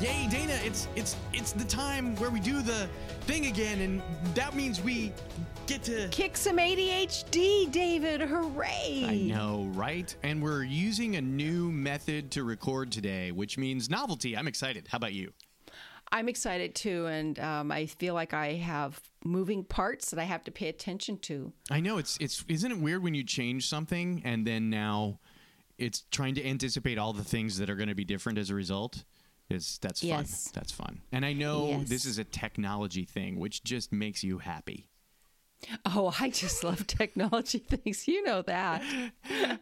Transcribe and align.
Yay, 0.00 0.28
Dana, 0.30 0.56
it's 0.62 0.86
it's 0.94 1.16
it's 1.32 1.50
the 1.50 1.64
time 1.64 2.14
where 2.16 2.30
we 2.30 2.38
do 2.38 2.62
the 2.62 2.88
thing 3.22 3.46
again 3.46 3.80
and 3.80 4.00
that 4.34 4.54
means 4.54 4.80
we 4.80 5.12
get 5.66 5.82
to 5.82 6.06
kick 6.12 6.36
some 6.36 6.58
ADHD, 6.58 7.72
David. 7.72 8.20
Hooray. 8.20 9.04
I 9.08 9.16
know, 9.16 9.68
right? 9.74 10.14
And 10.22 10.40
we're 10.40 10.62
using 10.62 11.16
a 11.16 11.20
new 11.20 11.72
method 11.72 12.30
to 12.32 12.44
record 12.44 12.92
today, 12.92 13.32
which 13.32 13.58
means 13.58 13.90
novelty. 13.90 14.36
I'm 14.36 14.46
excited. 14.46 14.86
How 14.88 14.96
about 14.96 15.14
you? 15.14 15.32
I'm 16.12 16.28
excited 16.28 16.76
too, 16.76 17.06
and 17.06 17.36
um, 17.40 17.72
I 17.72 17.86
feel 17.86 18.14
like 18.14 18.32
I 18.32 18.54
have 18.54 19.00
moving 19.24 19.64
parts 19.64 20.12
that 20.12 20.20
I 20.20 20.24
have 20.24 20.44
to 20.44 20.52
pay 20.52 20.68
attention 20.68 21.18
to. 21.22 21.52
I 21.72 21.80
know 21.80 21.98
it's 21.98 22.16
it's 22.20 22.44
isn't 22.46 22.70
it 22.70 22.78
weird 22.78 23.02
when 23.02 23.14
you 23.14 23.24
change 23.24 23.68
something 23.68 24.22
and 24.24 24.46
then 24.46 24.70
now 24.70 25.18
it's 25.76 26.04
trying 26.12 26.36
to 26.36 26.46
anticipate 26.46 26.98
all 26.98 27.12
the 27.12 27.24
things 27.24 27.58
that 27.58 27.68
are 27.68 27.76
going 27.76 27.88
to 27.88 27.96
be 27.96 28.04
different 28.04 28.38
as 28.38 28.50
a 28.50 28.54
result? 28.54 29.02
Is 29.50 29.78
that's 29.80 30.00
fun. 30.00 30.08
Yes. 30.08 30.50
That's 30.52 30.72
fun. 30.72 31.00
And 31.10 31.24
I 31.24 31.32
know 31.32 31.68
Yes. 31.68 31.88
this 31.88 32.04
is 32.04 32.18
a 32.18 32.24
technology 32.24 33.04
thing, 33.04 33.38
which 33.38 33.64
just 33.64 33.92
makes 33.92 34.22
you 34.22 34.38
happy. 34.38 34.88
Oh, 35.86 36.14
I 36.20 36.30
just 36.30 36.62
love 36.62 36.86
technology 36.86 37.58
things. 37.58 38.06
You 38.06 38.22
know 38.24 38.42
that. 38.42 38.82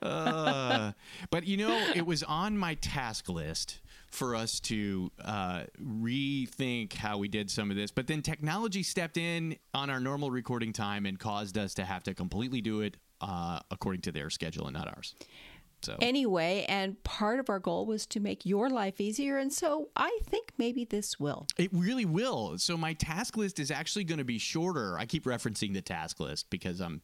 Uh, 0.02 0.92
but 1.30 1.46
you 1.46 1.56
know, 1.56 1.76
it 1.94 2.04
was 2.06 2.22
on 2.22 2.56
my 2.56 2.74
task 2.74 3.28
list 3.28 3.80
for 4.10 4.34
us 4.36 4.60
to 4.60 5.10
uh, 5.24 5.64
rethink 5.82 6.92
how 6.94 7.18
we 7.18 7.28
did 7.28 7.50
some 7.50 7.70
of 7.70 7.76
this. 7.76 7.90
But 7.90 8.06
then 8.06 8.22
technology 8.22 8.82
stepped 8.82 9.16
in 9.16 9.56
on 9.74 9.90
our 9.90 10.00
normal 10.00 10.30
recording 10.30 10.72
time 10.72 11.06
and 11.06 11.18
caused 11.18 11.56
us 11.58 11.74
to 11.74 11.84
have 11.84 12.02
to 12.04 12.14
completely 12.14 12.60
do 12.60 12.80
it 12.82 12.96
uh, 13.20 13.60
according 13.70 14.02
to 14.02 14.12
their 14.12 14.30
schedule 14.30 14.66
and 14.66 14.74
not 14.74 14.86
ours. 14.88 15.14
So 15.86 15.96
Anyway, 16.00 16.66
and 16.68 17.00
part 17.04 17.38
of 17.38 17.48
our 17.48 17.60
goal 17.60 17.86
was 17.86 18.06
to 18.06 18.18
make 18.20 18.44
your 18.44 18.68
life 18.68 19.00
easier, 19.00 19.38
and 19.38 19.52
so 19.52 19.88
I 19.94 20.18
think 20.24 20.52
maybe 20.58 20.84
this 20.84 21.20
will. 21.20 21.46
It 21.56 21.70
really 21.72 22.04
will. 22.04 22.58
So 22.58 22.76
my 22.76 22.92
task 22.94 23.36
list 23.36 23.60
is 23.60 23.70
actually 23.70 24.02
going 24.04 24.18
to 24.18 24.24
be 24.24 24.38
shorter. 24.38 24.98
I 24.98 25.06
keep 25.06 25.24
referencing 25.24 25.74
the 25.74 25.82
task 25.82 26.18
list 26.18 26.50
because 26.50 26.80
I'm, 26.80 27.02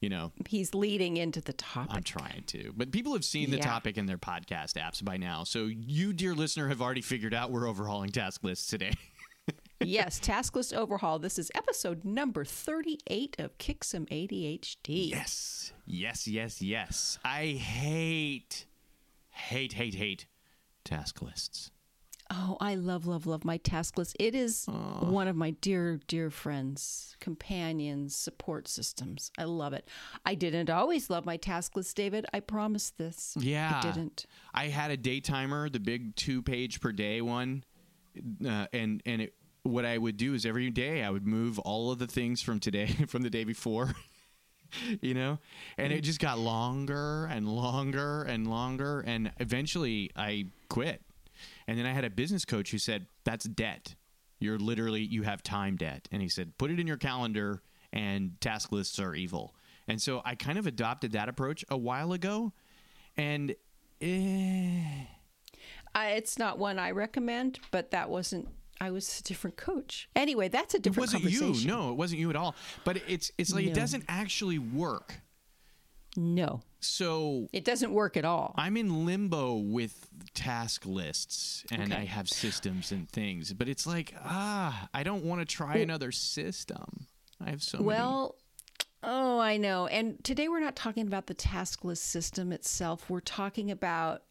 you 0.00 0.08
know, 0.08 0.30
He's 0.48 0.74
leading 0.74 1.16
into 1.16 1.40
the 1.40 1.52
topic. 1.54 1.90
I'm 1.96 2.02
trying 2.04 2.44
to. 2.46 2.72
But 2.76 2.92
people 2.92 3.14
have 3.14 3.24
seen 3.24 3.50
the 3.50 3.56
Yeah. 3.56 3.64
topic 3.64 3.98
in 3.98 4.06
their 4.06 4.16
podcast 4.18 4.74
apps 4.74 5.04
by 5.04 5.16
now. 5.16 5.42
So 5.42 5.64
you, 5.66 6.12
dear 6.12 6.34
listener, 6.34 6.68
have 6.68 6.80
already 6.80 7.02
figured 7.02 7.34
out 7.34 7.50
we're 7.50 7.68
overhauling 7.68 8.10
task 8.10 8.44
lists 8.44 8.66
today. 8.68 8.92
yes, 9.84 10.18
task 10.18 10.56
list 10.56 10.74
overhaul. 10.74 11.18
This 11.18 11.38
is 11.38 11.50
episode 11.54 12.04
number 12.04 12.44
38 12.44 13.36
of 13.38 13.56
Kick 13.58 13.84
Some 13.84 14.06
ADHD. 14.06 15.10
yes. 15.10 15.72
Yes, 15.86 16.28
yes, 16.28 16.62
yes. 16.62 17.18
I 17.24 17.46
hate, 17.46 18.66
hate, 19.30 19.72
hate, 19.72 19.94
hate 19.94 20.26
task 20.84 21.20
lists. 21.20 21.70
Oh, 22.32 22.56
I 22.60 22.76
love, 22.76 23.06
love, 23.08 23.26
love 23.26 23.44
my 23.44 23.56
task 23.56 23.98
list. 23.98 24.16
It 24.20 24.36
is 24.36 24.66
one 24.66 25.26
of 25.26 25.34
my 25.34 25.50
dear, 25.50 25.98
dear 26.06 26.30
friends, 26.30 27.16
companions, 27.18 28.14
support 28.14 28.68
systems. 28.68 29.32
I 29.36 29.44
love 29.44 29.72
it. 29.72 29.88
I 30.24 30.36
didn't 30.36 30.70
always 30.70 31.10
love 31.10 31.26
my 31.26 31.36
task 31.36 31.74
list, 31.74 31.96
David. 31.96 32.26
I 32.32 32.38
promise 32.38 32.90
this. 32.90 33.34
Yeah. 33.36 33.80
I 33.82 33.90
didn't. 33.90 34.26
I 34.54 34.68
had 34.68 34.92
a 34.92 34.96
day 34.96 35.18
timer, 35.18 35.68
the 35.68 35.80
big 35.80 36.14
two 36.14 36.40
page 36.40 36.80
per 36.80 36.92
day 36.92 37.20
one. 37.20 37.64
Uh, 38.46 38.66
and, 38.72 39.02
and 39.06 39.22
it, 39.22 39.34
what 39.62 39.84
I 39.84 39.98
would 39.98 40.16
do 40.16 40.34
is 40.34 40.46
every 40.46 40.70
day 40.70 41.02
I 41.02 41.10
would 41.10 41.26
move 41.26 41.58
all 41.58 41.90
of 41.90 41.98
the 41.98 42.06
things 42.06 42.42
from 42.42 42.60
today, 42.60 42.86
from 43.08 43.22
the 43.22 43.30
day 43.30 43.44
before. 43.44 43.94
you 45.00 45.14
know? 45.14 45.38
And 45.78 45.92
it 45.92 46.02
just 46.02 46.20
got 46.20 46.38
longer 46.38 47.26
and 47.26 47.48
longer 47.48 48.22
and 48.22 48.48
longer 48.48 49.00
and 49.00 49.32
eventually 49.40 50.10
i 50.16 50.46
quit. 50.68 51.02
And 51.66 51.78
then 51.78 51.86
i 51.86 51.92
had 51.92 52.04
a 52.04 52.10
business 52.10 52.44
coach 52.44 52.70
who 52.70 52.78
said 52.78 53.06
that's 53.24 53.44
debt. 53.44 53.94
You're 54.38 54.58
literally 54.58 55.02
you 55.02 55.22
have 55.22 55.42
time 55.42 55.76
debt. 55.76 56.08
And 56.12 56.22
he 56.22 56.28
said 56.28 56.56
put 56.56 56.70
it 56.70 56.78
in 56.78 56.86
your 56.86 56.96
calendar 56.96 57.62
and 57.92 58.40
task 58.40 58.70
lists 58.72 58.98
are 58.98 59.14
evil. 59.14 59.54
And 59.88 60.00
so 60.00 60.22
i 60.24 60.34
kind 60.34 60.58
of 60.58 60.66
adopted 60.66 61.12
that 61.12 61.28
approach 61.28 61.64
a 61.68 61.76
while 61.76 62.12
ago 62.12 62.52
and 63.16 63.54
eh, 64.00 65.06
I, 65.94 66.10
it's 66.10 66.38
not 66.38 66.58
one 66.58 66.78
I 66.78 66.92
recommend, 66.92 67.58
but 67.70 67.90
that 67.90 68.08
wasn't. 68.08 68.48
I 68.80 68.90
was 68.90 69.20
a 69.20 69.22
different 69.22 69.56
coach. 69.56 70.08
Anyway, 70.16 70.48
that's 70.48 70.74
a 70.74 70.78
different. 70.78 71.12
it 71.12 71.22
wasn't 71.22 71.32
you 71.32 71.68
no 71.68 71.90
it 71.90 71.96
wasn't 71.96 72.20
you 72.20 72.30
at 72.30 72.36
all 72.36 72.54
but 72.84 72.96
it's 73.08 73.30
it's 73.38 73.52
like 73.52 73.66
it 73.66 73.74
doesn't 73.74 74.04
actually 74.08 74.58
work 74.58 75.20
no, 76.16 76.62
so 76.80 77.48
it 77.52 77.64
doesn't 77.64 77.92
work 77.92 78.16
at 78.16 78.24
all. 78.24 78.54
I'm 78.56 78.76
in 78.76 79.06
limbo 79.06 79.54
with 79.54 80.08
task 80.34 80.84
lists 80.84 81.64
and 81.70 81.92
Okay. 81.92 82.02
I 82.02 82.04
have 82.04 82.28
systems 82.28 82.90
and 82.90 83.08
things, 83.08 83.52
but 83.52 83.68
it's 83.68 83.86
like, 83.86 84.14
ah, 84.24 84.88
I 84.92 85.04
don't 85.04 85.24
want 85.24 85.40
to 85.40 85.44
try 85.44 85.76
another 85.76 86.10
system. 86.10 87.06
I 87.40 87.50
have 87.50 87.62
so 87.62 87.78
many. 87.78 87.86
Well, 87.86 88.34
oh, 89.04 89.38
I 89.38 89.56
know. 89.56 89.86
And 89.86 90.22
today 90.24 90.48
we're 90.48 90.60
not 90.60 90.74
talking 90.74 91.06
about 91.06 91.26
the 91.28 91.34
task 91.34 91.84
list 91.84 92.04
system 92.04 92.50
itself. 92.52 93.08
We're 93.08 93.20
talking 93.20 93.70
about 93.70 94.22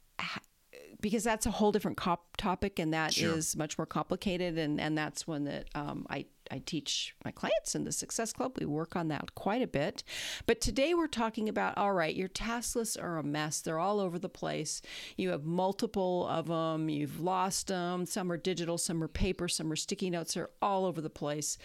because 1.01 1.23
that's 1.23 1.45
a 1.45 1.51
whole 1.51 1.71
different 1.71 1.97
cop- 1.97 2.37
topic, 2.37 2.79
and 2.79 2.93
that 2.93 3.17
is 3.17 3.51
Sure. 3.51 3.57
much 3.57 3.77
more 3.77 3.85
complicated. 3.85 4.57
And 4.57 4.79
and 4.79 4.97
that's 4.97 5.25
one 5.27 5.45
that 5.45 5.69
um, 5.75 6.05
I 6.09 6.25
I 6.51 6.59
teach 6.65 7.15
my 7.23 7.31
clients 7.31 7.75
in 7.75 7.83
the 7.83 7.91
Success 7.91 8.33
Club. 8.33 8.57
We 8.59 8.65
work 8.65 8.95
on 8.95 9.07
that 9.09 9.35
quite 9.35 9.61
a 9.61 9.67
bit. 9.67 10.03
But 10.47 10.61
today 10.61 10.93
we're 10.93 11.07
talking 11.07 11.47
about 11.47 11.77
all 11.77 11.93
right, 11.93 12.15
your 12.15 12.27
task 12.27 12.75
lists 12.75 12.97
are 12.97 13.17
a 13.17 13.23
mess. 13.23 13.61
They're 13.61 13.79
all 13.79 13.99
over 13.99 14.17
the 14.19 14.29
place. 14.29 14.81
You 15.15 15.29
have 15.29 15.45
multiple 15.45 16.27
of 16.27 16.47
them. 16.47 16.89
You've 16.89 17.21
lost 17.21 17.67
them. 17.67 18.05
Some 18.05 18.31
are 18.31 18.37
digital, 18.37 18.77
some 18.77 19.01
are 19.03 19.07
paper, 19.07 19.47
some 19.47 19.71
are 19.71 19.75
sticky 19.75 20.09
notes. 20.09 20.33
They're 20.33 20.49
all 20.61 20.85
over 20.85 21.01
the 21.01 21.09
place. 21.09 21.57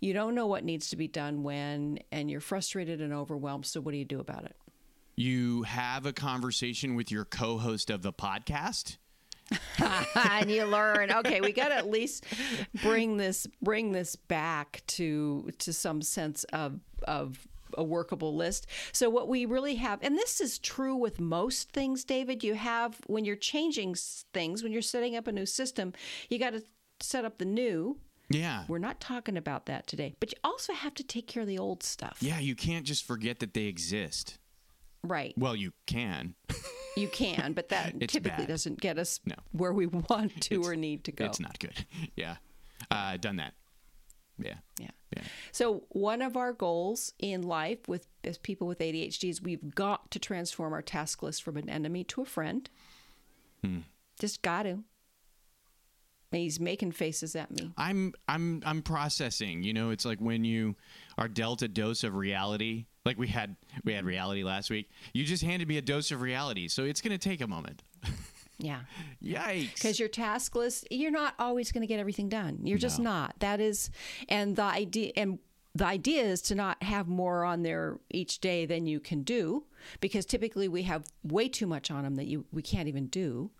You 0.00 0.12
don't 0.14 0.34
know 0.34 0.46
what 0.46 0.64
needs 0.64 0.88
to 0.90 0.96
be 0.96 1.06
done 1.08 1.42
when, 1.42 1.98
and 2.10 2.30
you're 2.30 2.40
frustrated 2.40 3.00
and 3.00 3.12
overwhelmed. 3.12 3.66
So 3.66 3.80
what 3.80 3.92
do 3.92 3.98
you 3.98 4.04
do 4.04 4.20
about 4.20 4.44
it? 4.44 4.56
You 5.20 5.62
have 5.64 6.06
a 6.06 6.12
conversation 6.12 6.94
with 6.94 7.10
your 7.10 7.24
co-host 7.26 7.90
of 7.90 8.00
the 8.02 8.12
podcast. 8.12 8.96
and 10.14 10.48
you 10.48 10.64
learn 10.64 11.10
okay 11.10 11.40
we 11.40 11.50
got 11.50 11.70
to 11.70 11.74
at 11.74 11.90
least 11.90 12.24
bring 12.84 13.16
this 13.16 13.48
bring 13.60 13.90
this 13.90 14.14
back 14.14 14.80
to 14.86 15.50
to 15.58 15.72
some 15.72 16.00
sense 16.02 16.44
of 16.52 16.78
of 17.02 17.48
a 17.76 17.82
workable 17.82 18.36
list 18.36 18.68
so 18.92 19.10
what 19.10 19.26
we 19.26 19.46
really 19.46 19.74
have 19.74 19.98
and 20.02 20.16
this 20.16 20.40
is 20.40 20.56
true 20.60 20.94
with 20.94 21.18
most 21.18 21.72
things 21.72 22.04
david 22.04 22.44
you 22.44 22.54
have 22.54 22.96
when 23.08 23.24
you're 23.24 23.34
changing 23.34 23.96
things 24.32 24.62
when 24.62 24.70
you're 24.70 24.80
setting 24.82 25.16
up 25.16 25.26
a 25.26 25.32
new 25.32 25.46
system 25.46 25.92
you 26.28 26.38
got 26.38 26.50
to 26.52 26.62
set 27.00 27.24
up 27.24 27.38
the 27.38 27.44
new 27.44 27.98
Yeah. 28.28 28.62
we're 28.68 28.78
not 28.78 29.00
talking 29.00 29.36
about 29.36 29.66
that 29.66 29.88
today 29.88 30.14
but 30.20 30.30
you 30.30 30.38
also 30.44 30.72
have 30.74 30.94
to 30.94 31.02
take 31.02 31.26
care 31.26 31.42
of 31.42 31.48
the 31.48 31.58
old 31.58 31.82
stuff 31.82 32.18
Yeah, 32.20 32.38
you 32.38 32.54
can't 32.54 32.86
just 32.86 33.04
forget 33.04 33.40
that 33.40 33.54
they 33.54 33.64
exist. 33.64 34.38
Right 35.02 35.32
Well, 35.36 35.56
you 35.56 35.72
can. 35.86 36.34
you 36.96 37.08
can 37.08 37.52
but 37.52 37.68
that 37.70 37.98
typically 38.08 38.30
bad. 38.44 38.48
doesn't 38.48 38.80
get 38.80 38.98
us 38.98 39.20
No. 39.24 39.36
where 39.52 39.72
we 39.72 39.86
want 39.86 40.40
to 40.42 40.54
It's- 40.56 40.66
or 40.66 40.76
need 40.76 41.04
to 41.04 41.12
go 41.12 41.24
It's 41.26 41.40
not 41.40 41.58
good. 41.58 41.84
Yeah. 42.16 42.36
Uh, 42.90 43.16
done 43.18 43.36
that. 43.36 43.54
Yeah. 44.38 44.54
Yeah. 44.78 44.90
Yeah. 45.16 45.22
So 45.52 45.84
one 45.90 46.22
of 46.22 46.36
our 46.36 46.52
goals 46.52 47.12
in 47.18 47.42
life 47.42 47.88
with 47.88 48.06
as 48.24 48.38
people 48.38 48.66
with 48.66 48.78
ADHD 48.78 49.28
is 49.28 49.42
we've 49.42 49.74
got 49.74 50.10
to 50.12 50.18
transform 50.18 50.72
our 50.72 50.80
task 50.82 51.22
list 51.22 51.42
from 51.42 51.56
an 51.58 51.68
enemy 51.68 52.04
to 52.04 52.22
a 52.22 52.24
friend. 52.24 52.68
Hmm. 53.62 53.78
Just 54.18 54.40
got 54.42 54.62
to. 54.62 54.82
And 56.32 56.40
He's 56.42 56.60
making 56.60 56.92
faces 56.92 57.34
at 57.34 57.50
me. 57.50 57.72
I'm 57.76 58.14
I'm 58.28 58.62
I'm 58.64 58.82
processing. 58.82 59.62
You 59.62 59.72
know, 59.74 59.90
it's 59.90 60.04
like 60.04 60.20
when 60.20 60.44
you 60.44 60.76
are 61.18 61.28
dealt 61.28 61.60
a 61.62 61.68
dose 61.68 62.04
of 62.04 62.14
reality. 62.14 62.86
Like 63.10 63.18
we 63.18 63.26
had 63.26 63.56
we 63.82 63.92
had 63.92 64.04
reality 64.04 64.44
last 64.44 64.70
week. 64.70 64.88
You 65.12 65.24
just 65.24 65.42
handed 65.42 65.66
me 65.66 65.78
a 65.78 65.82
dose 65.82 66.12
of 66.12 66.20
reality, 66.20 66.68
so 66.68 66.84
it's 66.84 67.00
going 67.00 67.10
to 67.10 67.18
take 67.18 67.40
a 67.40 67.46
moment. 67.48 67.82
Yeah. 68.62 68.80
Yikes! 69.24 69.74
Because 69.76 69.98
your 69.98 70.10
task 70.10 70.54
list, 70.54 70.86
you're 70.90 71.10
not 71.10 71.32
always 71.38 71.72
going 71.72 71.80
to 71.80 71.86
get 71.86 71.98
everything 71.98 72.28
done. 72.28 72.58
You're 72.62 72.76
just 72.76 72.98
No. 72.98 73.04
not. 73.10 73.34
That 73.38 73.58
is, 73.58 73.90
and 74.28 74.54
the 74.54 74.62
idea, 74.64 75.12
and 75.16 75.38
the 75.74 75.86
idea 75.86 76.24
is 76.24 76.42
to 76.42 76.54
not 76.54 76.82
have 76.82 77.08
more 77.08 77.42
on 77.46 77.62
there 77.62 77.98
each 78.10 78.38
day 78.40 78.66
than 78.66 78.84
you 78.86 79.00
can 79.00 79.22
do, 79.22 79.64
because 80.02 80.26
typically 80.26 80.68
we 80.68 80.82
have 80.82 81.04
way 81.24 81.48
too 81.48 81.66
much 81.66 81.90
on 81.90 82.04
them 82.04 82.16
that 82.16 82.26
you 82.26 82.44
we 82.52 82.60
can't 82.60 82.86
even 82.86 83.06
do. 83.06 83.50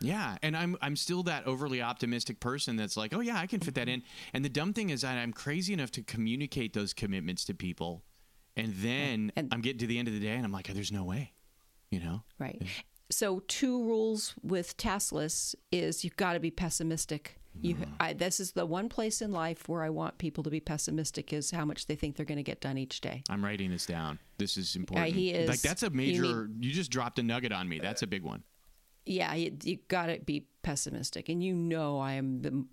Yeah, 0.00 0.36
and 0.40 0.56
I'm 0.56 0.76
I'm 0.80 0.94
still 0.94 1.24
that 1.24 1.48
overly 1.48 1.82
optimistic 1.82 2.38
person 2.38 2.76
that's 2.76 2.96
like, 2.96 3.12
oh 3.12 3.18
yeah, 3.20 3.38
I 3.38 3.48
can 3.48 3.58
fit 3.58 3.74
that 3.74 3.88
in. 3.88 4.04
And 4.32 4.44
the 4.44 4.48
dumb 4.48 4.72
thing 4.72 4.90
is 4.90 5.00
that 5.00 5.18
I'm 5.18 5.32
crazy 5.32 5.72
enough 5.72 5.90
to 5.92 6.02
communicate 6.04 6.74
those 6.74 6.92
commitments 6.92 7.44
to 7.46 7.54
people, 7.54 8.04
and 8.56 8.74
then 8.76 9.32
And- 9.36 9.52
I'm 9.52 9.60
getting 9.60 9.78
to 9.80 9.86
the 9.86 9.98
end 9.98 10.08
of 10.08 10.14
the 10.14 10.20
day 10.20 10.34
and 10.34 10.44
I'm 10.44 10.52
like, 10.52 10.68
oh, 10.70 10.72
there's 10.74 10.92
no 10.92 11.04
way, 11.04 11.32
you 11.90 12.00
know. 12.00 12.22
Right. 12.38 12.60
So 13.10 13.40
two 13.48 13.82
rules 13.84 14.34
with 14.42 14.76
taskless 14.76 15.54
is 15.70 16.04
you've 16.04 16.16
got 16.16 16.32
to 16.34 16.40
be 16.40 16.50
pessimistic. 16.50 17.38
You, 17.60 17.76
Mm-hmm. 17.76 17.92
I, 18.00 18.12
this 18.14 18.40
is 18.40 18.50
the 18.52 18.66
one 18.66 18.88
place 18.88 19.22
in 19.22 19.30
life 19.30 19.68
where 19.68 19.84
I 19.84 19.90
want 19.90 20.18
people 20.18 20.42
to 20.42 20.50
be 20.50 20.58
pessimistic 20.58 21.32
is 21.32 21.52
how 21.52 21.64
much 21.64 21.86
they 21.86 21.94
think 21.94 22.16
they're 22.16 22.26
going 22.26 22.38
to 22.38 22.42
get 22.42 22.60
done 22.60 22.76
each 22.78 23.00
day. 23.00 23.22
I'm 23.30 23.44
writing 23.44 23.70
this 23.70 23.86
down. 23.86 24.18
This 24.38 24.56
is 24.56 24.74
important. 24.74 25.14
he 25.14 25.30
is- 25.30 25.48
Like 25.48 25.60
that's 25.60 25.84
a 25.84 25.90
major. 25.90 26.48
You, 26.58 26.72
just 26.72 26.90
dropped 26.90 27.18
a 27.20 27.22
nugget 27.22 27.52
on 27.52 27.68
me. 27.68 27.78
That's 27.78 28.02
a 28.02 28.08
big 28.08 28.22
one. 28.24 28.42
Yeah, 29.06 29.34
you, 29.34 29.56
you 29.62 29.78
got 29.88 30.06
to 30.06 30.18
be 30.18 30.46
pessimistic, 30.62 31.28
and 31.28 31.44
you 31.44 31.54
know 31.54 31.98
I 32.00 32.14
am 32.14 32.40
the 32.40 32.64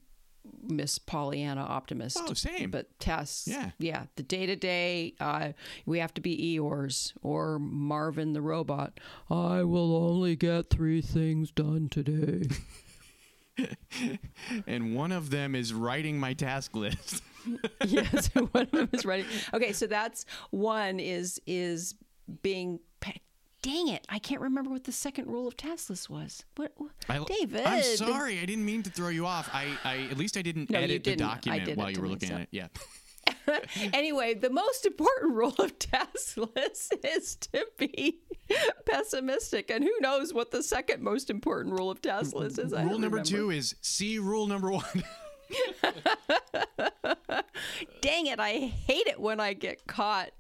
Miss 0.64 0.98
Pollyanna 1.00 1.62
optimist. 1.62 2.18
Oh, 2.22 2.34
same. 2.34 2.72
But 2.72 2.98
tasks, 3.00 3.48
Yeah. 3.48 3.72
yeah. 3.80 4.06
The 4.16 4.24
day 4.24 4.46
to 4.46 4.56
day, 4.56 5.16
we 5.86 6.00
have 6.00 6.14
to 6.16 6.22
be 6.22 6.58
Eeyores 6.58 7.14
or 7.22 7.60
Marvin 7.60 8.34
the 8.34 8.42
robot. 8.42 9.00
I 9.30 9.64
will 9.64 9.96
only 9.96 10.36
get 10.36 10.70
three 10.70 11.02
things 11.02 11.52
done 11.52 11.90
today. 11.90 12.48
And 14.66 14.96
one 14.96 15.12
of 15.12 15.30
them 15.30 15.54
is 15.56 15.74
writing 15.74 16.20
my 16.20 16.34
task 16.34 16.76
list. 16.76 17.22
yes, 17.86 18.28
one 18.52 18.64
of 18.64 18.72
them 18.72 18.90
is 18.94 19.06
writing. 19.06 19.26
Okay, 19.54 19.72
so 19.74 19.86
that's 19.88 20.26
one 20.50 21.00
is 21.00 21.40
is 21.46 21.96
being. 22.42 22.80
Pe- 23.62 23.70
Dang 23.70 23.88
it! 23.90 24.06
I 24.10 24.20
can't 24.20 24.42
remember 24.42 24.70
what 24.70 24.84
the 24.86 24.92
second 24.92 25.28
rule 25.28 25.48
of 25.48 25.56
taskless 25.58 26.10
was. 26.10 26.44
What, 26.56 26.72
what 26.78 26.92
I, 27.10 27.20
David? 27.24 27.66
I'm 27.66 27.84
sorry. 27.84 28.40
I 28.40 28.46
didn't 28.46 28.66
mean 28.66 28.84
to 28.84 28.90
throw 28.90 29.10
you 29.10 29.26
off. 29.26 29.50
I, 29.54 29.68
I 29.84 30.08
at 30.12 30.18
least 30.18 30.38
I 30.38 30.42
didn't 30.42 30.70
No, 30.70 30.80
edit 30.80 31.04
the 31.04 31.12
didn't. 31.12 31.22
I 31.28 31.34
document 31.36 31.66
did 31.66 31.78
while 31.78 31.88
it 31.88 31.90
you 31.92 31.96
to 31.96 32.02
were 32.02 32.08
looking 32.08 32.30
myself. 32.30 32.42
at 32.42 32.48
it. 32.48 32.50
Yeah. 32.52 32.68
anyway, 33.94 34.34
the 34.34 34.50
most 34.50 34.86
important 34.86 35.36
rule 35.36 35.56
of 35.60 35.78
taskless 35.80 36.92
is 37.04 37.36
to 37.36 37.66
be 37.78 38.20
pessimistic. 38.86 39.70
And 39.70 39.84
who 39.84 39.94
knows 40.00 40.34
what 40.34 40.52
the 40.52 40.64
second 40.64 41.02
most 41.04 41.30
important 41.30 41.78
rule 41.78 41.90
of 41.92 42.02
taskless 42.02 42.58
is? 42.60 42.74
I 42.74 42.82
rule 42.82 42.92
don't 42.94 43.02
number 43.02 43.18
remember. 43.18 43.24
two 43.24 43.50
is 43.52 43.76
see 43.82 44.20
rule 44.20 44.48
number 44.48 44.72
one. 44.72 45.04
Dang 48.02 48.28
it! 48.28 48.40
I 48.40 48.72
hate 48.88 49.08
it 49.08 49.20
when 49.20 49.40
I 49.40 49.54
get 49.54 49.86
caught 49.88 50.32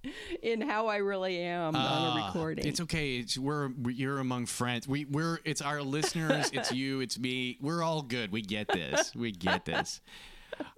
in 0.42 0.62
how 0.62 0.88
I 0.88 0.98
really 0.98 1.38
am 1.40 1.75
on 1.75 1.78
a 2.18 2.22
Ah, 2.22 2.25
recording. 2.28 2.68
It's 2.68 2.81
okay. 2.81 3.18
It's 3.18 3.38
we're 3.38 3.69
you're 3.88 4.19
among 4.19 4.48
friends. 4.48 4.88
We 4.88 5.06
we're 5.06 5.40
it's 5.46 5.62
our 5.62 5.81
listeners. 5.81 6.50
It's 6.54 6.72
you. 6.81 7.02
It's 7.02 7.19
me. 7.19 7.58
We're 7.62 7.84
all 7.84 8.02
good. 8.02 8.31
We 8.31 8.42
get 8.42 8.68
this. 8.68 9.16
We 9.16 9.31
get 9.31 9.66
this. 9.66 10.02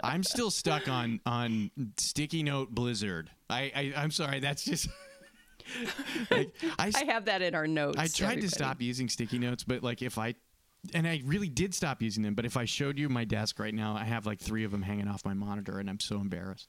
I'm 0.04 0.24
still 0.24 0.52
stuck 0.52 0.88
on 0.88 1.20
on 1.26 1.72
sticky 1.98 2.44
note 2.44 2.72
blizzard. 2.72 3.30
I, 3.50 3.72
I 3.76 3.94
I'm 3.98 4.12
sorry. 4.12 4.40
That's 4.40 4.64
just. 4.64 4.88
like, 6.32 6.54
I, 6.78 6.92
I 6.94 7.04
have 7.06 7.26
that 7.26 7.42
in 7.42 7.56
our 7.56 7.68
notes. 7.68 7.98
I 7.98 8.08
tried 8.08 8.28
everybody. 8.34 8.48
to 8.48 8.54
stop 8.54 8.82
using 8.82 9.08
sticky 9.08 9.40
notes, 9.40 9.64
but 9.64 9.82
like 9.82 10.02
if 10.02 10.18
I, 10.18 10.36
and 10.94 11.08
I 11.08 11.22
really 11.26 11.50
did 11.50 11.74
stop 11.74 12.02
using 12.02 12.24
them. 12.24 12.34
But 12.34 12.46
if 12.46 12.58
I 12.58 12.66
showed 12.66 12.98
you 12.98 13.10
my 13.10 13.26
desk 13.26 13.60
right 13.60 13.74
now, 13.74 13.96
I 13.96 14.04
have 14.04 14.26
like 14.26 14.40
three 14.40 14.64
of 14.64 14.72
them 14.72 14.82
hanging 14.82 15.08
off 15.08 15.26
my 15.26 15.34
monitor, 15.34 15.80
and 15.80 15.90
I'm 15.90 16.00
so 16.00 16.18
embarrassed. 16.18 16.68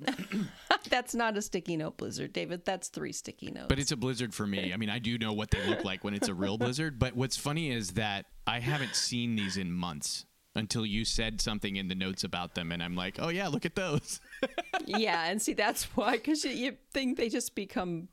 That's 0.90 1.14
not 1.14 1.36
a 1.36 1.42
sticky 1.42 1.76
note 1.76 1.96
blizzard, 1.96 2.32
David. 2.32 2.64
That's 2.64 2.88
three 2.88 3.12
sticky 3.12 3.50
notes. 3.52 3.66
But 3.68 3.78
it's 3.78 3.92
a 3.92 3.96
blizzard 3.96 4.34
for 4.34 4.46
me. 4.46 4.72
I 4.72 4.76
mean, 4.76 4.90
I 4.90 4.98
do 4.98 5.16
know 5.18 5.32
what 5.32 5.50
they 5.50 5.64
look 5.66 5.84
like 5.84 6.04
when 6.04 6.14
it's 6.14 6.28
a 6.28 6.34
real 6.34 6.58
blizzard. 6.58 6.98
But 6.98 7.14
what's 7.14 7.36
funny 7.36 7.70
is 7.70 7.92
that 7.92 8.26
I 8.46 8.60
haven't 8.60 8.94
seen 8.94 9.36
these 9.36 9.56
in 9.56 9.72
months 9.72 10.26
until 10.56 10.84
you 10.84 11.04
said 11.04 11.40
something 11.40 11.76
in 11.76 11.88
the 11.88 11.94
notes 11.94 12.24
about 12.24 12.54
them, 12.54 12.72
and 12.72 12.82
I'm 12.82 12.94
like, 12.96 13.16
oh 13.18 13.28
yeah, 13.28 13.48
look 13.48 13.64
at 13.64 13.74
those. 13.74 14.20
yeah, 14.86 15.24
and 15.26 15.40
see 15.40 15.54
that's 15.54 15.84
why 15.96 16.12
because 16.12 16.44
you, 16.44 16.50
you 16.50 16.76
think 16.92 17.16
they 17.16 17.28
just 17.28 17.54
become 17.54 18.08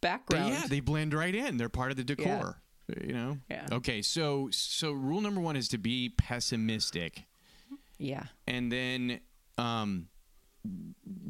background. 0.00 0.50
yeah, 0.50 0.66
they 0.66 0.80
blend 0.80 1.14
right 1.14 1.34
in. 1.34 1.56
They're 1.56 1.68
part 1.68 1.90
of 1.90 1.96
the 1.96 2.04
decor. 2.04 2.62
You 3.00 3.12
know. 3.12 3.38
Yeah. 3.50 3.66
Okay, 3.72 4.02
so 4.02 4.48
so 4.50 4.92
rule 4.92 5.20
number 5.20 5.40
one 5.40 5.56
is 5.56 5.68
to 5.68 5.78
be 5.78 6.08
pessimistic, 6.10 7.24
yeah. 7.98 8.24
and 8.46 8.72
then 8.72 9.20
um, 9.58 10.08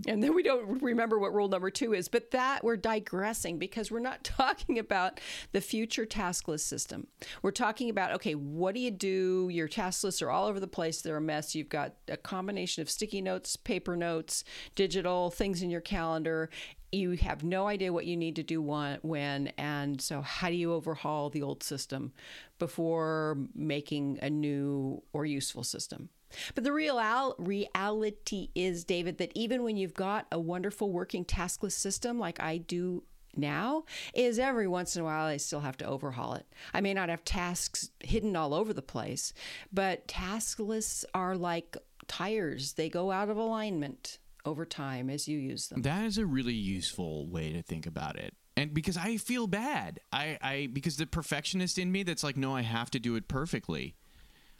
And 0.06 0.22
then 0.22 0.34
we 0.34 0.42
don't 0.42 0.82
remember 0.82 1.18
what 1.18 1.34
rule 1.34 1.48
number 1.48 1.70
two 1.70 1.92
is, 1.92 2.08
but 2.08 2.30
that 2.30 2.64
we're 2.64 2.76
digressing 2.76 3.58
because 3.58 3.90
we're 3.90 3.98
not 3.98 4.24
talking 4.24 4.78
about 4.78 5.20
the 5.52 5.60
future 5.60 6.06
task 6.06 6.48
list 6.48 6.66
system. 6.66 7.06
We're 7.42 7.50
talking 7.50 7.90
about, 7.90 8.12
okay, 8.14 8.34
what 8.34 8.74
do 8.74 8.80
you 8.80 8.90
do? 8.90 9.48
Your 9.50 9.68
task 9.68 10.04
lists 10.04 10.22
are 10.22 10.30
all 10.30 10.46
over 10.46 10.60
the 10.60 10.66
place. 10.66 11.00
They're 11.00 11.16
a 11.16 11.20
mess. 11.20 11.54
You've 11.54 11.68
got 11.68 11.94
a 12.08 12.16
combination 12.16 12.80
of 12.82 12.90
sticky 12.90 13.22
notes, 13.22 13.56
paper 13.56 13.96
notes, 13.96 14.44
digital 14.74 15.30
things 15.30 15.62
in 15.62 15.70
your 15.70 15.80
calendar. 15.80 16.50
You 16.92 17.12
have 17.12 17.44
no 17.44 17.66
idea 17.66 17.92
what 17.92 18.06
you 18.06 18.16
need 18.16 18.36
to 18.36 18.42
do 18.42 18.62
when. 18.62 19.48
And 19.58 20.00
so, 20.00 20.22
how 20.22 20.48
do 20.48 20.54
you 20.54 20.72
overhaul 20.72 21.30
the 21.30 21.42
old 21.42 21.62
system 21.62 22.12
before 22.58 23.36
making 23.54 24.18
a 24.22 24.30
new 24.30 25.02
or 25.12 25.26
useful 25.26 25.64
system? 25.64 26.08
But 26.54 26.64
the 26.64 26.72
real 26.72 27.34
reality 27.38 28.48
is, 28.54 28.84
David, 28.84 29.18
that 29.18 29.32
even 29.34 29.62
when 29.62 29.76
you've 29.76 29.94
got 29.94 30.26
a 30.30 30.38
wonderful 30.38 30.90
working 30.90 31.24
task 31.24 31.62
list 31.62 31.78
system 31.78 32.18
like 32.18 32.40
I 32.40 32.58
do 32.58 33.02
now, 33.36 33.84
is 34.14 34.38
every 34.38 34.66
once 34.66 34.96
in 34.96 35.02
a 35.02 35.04
while 35.04 35.26
I 35.26 35.36
still 35.36 35.60
have 35.60 35.76
to 35.78 35.86
overhaul 35.86 36.34
it. 36.34 36.46
I 36.74 36.80
may 36.80 36.92
not 36.92 37.08
have 37.08 37.24
tasks 37.24 37.90
hidden 38.00 38.34
all 38.36 38.52
over 38.52 38.72
the 38.72 38.82
place, 38.82 39.32
but 39.72 40.08
task 40.08 40.58
lists 40.58 41.04
are 41.14 41.36
like 41.36 41.76
tires, 42.08 42.72
they 42.72 42.88
go 42.88 43.10
out 43.10 43.28
of 43.28 43.36
alignment 43.36 44.18
over 44.48 44.64
time 44.66 45.10
as 45.10 45.28
you 45.28 45.38
use 45.38 45.68
them. 45.68 45.82
That 45.82 46.04
is 46.04 46.18
a 46.18 46.26
really 46.26 46.54
useful 46.54 47.26
way 47.28 47.52
to 47.52 47.62
think 47.62 47.86
about 47.86 48.18
it. 48.18 48.34
And 48.56 48.74
because 48.74 48.96
I 48.96 49.16
feel 49.18 49.46
bad. 49.46 50.00
I, 50.12 50.38
I 50.42 50.68
because 50.72 50.96
the 50.96 51.06
perfectionist 51.06 51.78
in 51.78 51.92
me 51.92 52.02
that's 52.02 52.24
like, 52.24 52.36
no, 52.36 52.56
I 52.56 52.62
have 52.62 52.90
to 52.90 52.98
do 52.98 53.14
it 53.14 53.28
perfectly. 53.28 53.94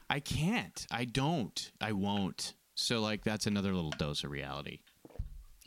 I 0.09 0.21
can't. 0.21 0.87
I 0.91 1.05
don't. 1.05 1.73
I 1.81 1.93
won't. 1.93 2.55
So 2.75 3.01
like 3.01 3.25
that's 3.25 3.47
another 3.47 3.75
little 3.75 3.91
dose 3.91 4.23
of 4.23 4.31
reality. 4.31 4.79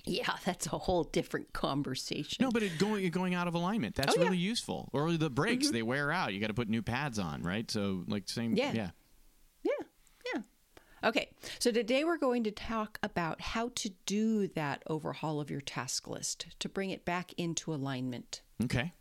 Yeah, 0.05 0.33
that's 0.45 0.65
a 0.67 0.77
whole 0.77 1.03
different 1.03 1.53
conversation. 1.53 2.37
No, 2.43 2.49
but 2.49 2.63
it 2.63 2.79
going 2.79 3.07
going 3.11 3.35
out 3.35 3.47
of 3.47 3.53
alignment. 3.53 3.95
That's 3.95 4.09
Oh, 4.09 4.11
yeah. 4.13 4.23
Mm-hmm. 4.23 4.31
really 4.31 4.37
useful. 4.41 4.89
Or 4.93 5.11
the 5.11 5.29
brakes, 5.29 5.69
they 5.69 5.83
wear 5.83 6.11
out. 6.11 6.33
You 6.33 6.39
got 6.39 6.47
to 6.47 6.53
put 6.55 6.69
new 6.69 6.81
pads 6.81 7.19
on, 7.19 7.43
right? 7.43 7.69
So 7.69 8.03
like 8.07 8.27
same 8.29 8.55
Yeah. 8.55 8.71
yeah. 8.73 8.73
Yeah, 8.73 8.83
yeah. 8.83 8.89
Okay, 11.03 11.29
so 11.59 11.71
today 11.71 12.03
we're 12.03 12.17
going 12.17 12.43
to 12.43 12.51
talk 12.51 12.99
about 13.01 13.41
how 13.41 13.71
to 13.75 13.89
do 14.05 14.47
that 14.49 14.83
overhaul 14.87 15.39
of 15.41 15.49
your 15.49 15.61
task 15.61 16.07
list 16.07 16.47
to 16.59 16.69
bring 16.69 16.91
it 16.91 17.05
back 17.05 17.33
into 17.37 17.73
alignment. 17.73 18.41
Okay. 18.63 18.93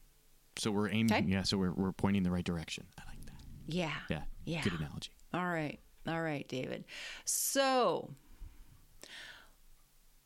So 0.57 0.71
we're 0.71 0.89
aiming 0.89 1.13
Okay. 1.13 1.25
yeah, 1.27 1.43
so 1.43 1.59
we're 1.59 1.73
we're 1.73 1.93
pointing 1.93 2.23
the 2.23 2.31
right 2.31 2.45
direction. 2.45 2.87
I 2.99 3.03
like 3.09 3.25
that. 3.27 3.43
Yeah. 3.67 3.93
Yeah. 4.09 4.23
Yeah. 4.45 4.63
Good 4.63 4.75
analogy. 4.81 5.11
All 5.35 5.47
right. 5.47 5.79
All 6.09 6.23
right, 6.23 6.49
David. 6.49 6.85
So, 7.25 8.11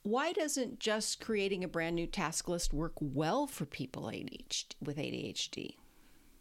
why 0.02 0.32
doesn't 0.32 0.78
just 0.78 1.20
creating 1.20 1.64
a 1.64 1.68
brand 1.68 1.96
new 1.96 2.06
task 2.06 2.48
list 2.48 2.72
work 2.72 2.92
well 3.00 3.46
for 3.46 3.64
people 3.66 4.04
ADHD, 4.04 4.66
with 4.80 4.96
ADHD? 4.96 5.74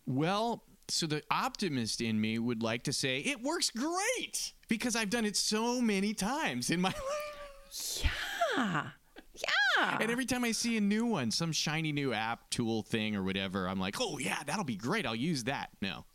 Well, 0.06 0.64
so 0.88 1.08
the 1.08 1.24
optimist 1.32 2.02
in 2.02 2.20
me 2.20 2.40
would 2.40 2.62
like 2.62 2.84
to 2.84 2.94
say 2.94 3.20
it 3.20 3.42
works 3.42 3.70
great 3.70 4.54
because 4.68 4.96
I've 4.96 5.10
done 5.10 5.26
it 5.26 5.36
so 5.36 5.82
many 5.82 6.14
times 6.14 6.70
in 6.70 6.82
my 6.82 6.90
life. 6.90 8.04
Yeah. 8.56 8.90
Yeah. 9.36 9.98
And 10.00 10.12
every 10.12 10.26
time 10.28 10.44
I 10.44 10.52
see 10.52 10.78
a 10.78 10.82
new 10.82 11.06
one, 11.06 11.32
some 11.32 11.52
shiny 11.52 11.92
new 11.92 12.14
app, 12.14 12.50
tool 12.52 12.84
thing, 12.84 13.16
or 13.16 13.24
whatever, 13.24 13.68
I'm 13.68 13.80
like, 13.80 13.96
oh, 14.00 14.20
yeah, 14.20 14.38
that'll 14.46 14.64
be 14.64 14.76
great. 14.76 15.08
I'll 15.08 15.16
use 15.16 15.46
that. 15.46 15.70
No. 15.82 16.06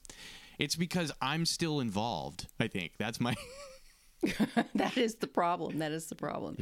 It's 0.58 0.76
because 0.76 1.10
I'm 1.20 1.44
still 1.44 1.80
involved, 1.80 2.46
I 2.60 2.68
think. 2.68 2.92
That's 2.98 3.20
my. 3.20 3.34
that 4.74 4.96
is 4.96 5.16
the 5.16 5.26
problem. 5.28 5.78
That 5.78 5.92
is 5.92 6.06
the 6.06 6.14
problem. 6.16 6.56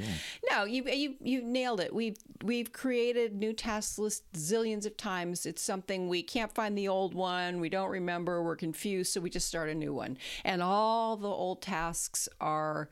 No, 0.51 0.65
you 0.65 0.85
you 0.85 1.15
you 1.21 1.43
nailed 1.43 1.81
it. 1.81 1.95
We've 1.95 2.17
we've 2.43 2.73
created 2.73 3.35
new 3.35 3.53
task 3.55 3.99
lists 3.99 4.27
zillions 4.35 4.85
of 4.85 4.97
times. 4.97 5.47
It's 5.47 5.63
something 5.63 6.09
we 6.09 6.23
can't 6.23 6.55
find 6.55 6.77
the 6.77 6.89
old 6.89 7.15
one. 7.15 7.61
We 7.61 7.69
don't 7.71 7.91
remember. 7.91 8.43
We're 8.43 8.57
confused, 8.57 9.13
so 9.13 9.21
we 9.21 9.31
just 9.31 9.49
start 9.49 9.71
a 9.71 9.75
new 9.75 9.95
one, 9.95 10.19
and 10.45 10.63
all 10.63 11.17
the 11.17 11.29
old 11.29 11.63
tasks 11.63 12.29
are 12.41 12.91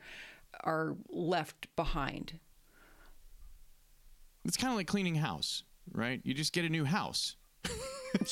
are 0.63 0.95
left 1.09 1.67
behind. 1.75 2.39
It's 4.45 4.57
kind 4.57 4.71
of 4.71 4.77
like 4.77 4.87
cleaning 4.87 5.15
house, 5.15 5.63
right? 5.91 6.21
You 6.23 6.33
just 6.33 6.53
get 6.53 6.65
a 6.65 6.69
new 6.69 6.85
house. 6.85 7.35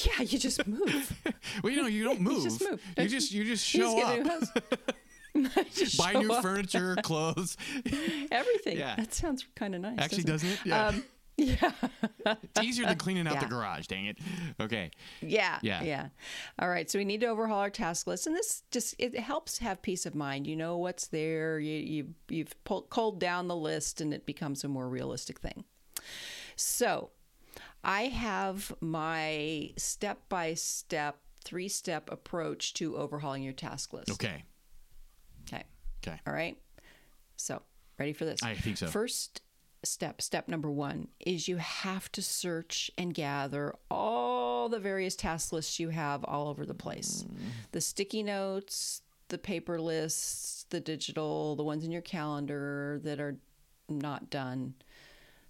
Yeah, 0.05 0.21
you 0.21 0.39
just 0.39 0.65
move. 0.65 1.11
Well, 1.61 1.73
you 1.73 1.81
know, 1.81 1.89
you 1.89 2.05
don't 2.05 2.21
move. 2.21 2.43
just 2.43 2.61
move. 2.61 2.81
You 2.97 3.07
just 3.09 3.33
you 3.33 3.43
just 3.43 3.73
You 3.73 3.81
show 3.81 3.95
just 3.97 3.97
get 3.97 4.25
a 4.25 4.33
up. 4.33 4.39
Just 4.39 4.97
buy 5.97 6.13
new 6.13 6.31
up. 6.31 6.41
furniture, 6.41 6.95
clothes. 7.03 7.57
Everything. 8.31 8.77
Yeah. 8.77 8.95
That 8.95 9.13
sounds 9.13 9.45
kind 9.55 9.75
of 9.75 9.81
nice. 9.81 10.00
Actually, 10.00 10.23
doesn't 10.23 10.50
doesn't 10.50 10.65
it? 10.67 10.69
Yeah. 10.69 10.88
Um, 10.88 11.03
Yeah. 11.35 11.71
It's 12.27 12.62
easier 12.62 12.85
than 12.85 12.97
cleaning 12.97 13.27
out 13.27 13.39
the 13.39 13.47
garage. 13.47 13.88
Dang 13.88 14.05
it. 14.05 14.19
Okay. 14.62 14.91
Yeah, 15.19 15.57
Yeah. 15.63 15.81
yeah. 15.81 16.07
All 16.59 16.69
right, 16.69 16.88
so 16.89 17.00
we 17.00 17.05
need 17.05 17.21
to 17.21 17.25
overhaul 17.27 17.57
our 17.59 17.71
task 17.71 18.05
list, 18.05 18.27
and 18.27 18.35
this 18.35 18.62
just 18.69 18.93
it 19.00 19.17
helps 19.19 19.57
have 19.57 19.81
peace 19.81 20.05
of 20.05 20.13
mind. 20.13 20.45
You 20.45 20.55
know 20.55 20.77
what's 20.77 21.07
there. 21.07 21.59
You 21.59 21.73
you 21.79 22.13
you've 22.29 22.63
pulled, 22.65 22.91
culled 22.91 23.19
down 23.19 23.47
the 23.47 23.55
list, 23.55 24.00
and 24.00 24.13
it 24.13 24.27
becomes 24.27 24.63
a 24.63 24.67
more 24.67 24.88
realistic 24.88 25.39
thing. 25.39 25.63
So, 26.55 27.09
I 27.83 28.03
have 28.03 28.71
my 28.79 29.71
step 29.75 30.29
by 30.29 30.53
step, 30.53 31.17
three 31.43 31.67
step 31.67 32.12
approach 32.12 32.75
to 32.75 32.95
overhauling 32.95 33.41
your 33.41 33.53
task 33.53 33.91
list. 33.91 34.12
Okay. 34.12 34.43
Okay. 36.05 36.19
All 36.27 36.33
right. 36.33 36.57
So, 37.36 37.62
ready 37.98 38.13
for 38.13 38.25
this? 38.25 38.41
I 38.43 38.53
think 38.55 38.77
so. 38.77 38.88
First 38.88 39.41
step, 39.83 40.22
step 40.22 40.48
number 40.48 40.69
one, 40.72 41.07
is 41.19 41.48
you 41.48 41.57
have 41.57 42.12
to 42.13 42.22
search 42.22 42.89
and 42.98 43.13
gather 43.13 43.74
all 43.91 44.69
the 44.69 44.79
various 44.79 45.15
task 45.15 45.51
lists 45.51 45.79
you 45.79 45.89
have 45.89 46.24
all 46.25 46.48
over 46.48 46.65
the 46.65 46.74
place 46.74 47.24
Mm. 47.27 47.36
the 47.72 47.81
sticky 47.81 48.24
notes, 48.24 49.01
the 49.29 49.38
paper 49.38 49.79
lists, 49.81 50.65
the 50.69 50.79
digital, 50.79 51.55
the 51.55 51.63
ones 51.63 51.83
in 51.83 51.91
your 51.91 52.01
calendar 52.01 53.00
that 53.03 53.19
are 53.19 53.38
not 53.89 54.29
done. 54.29 54.74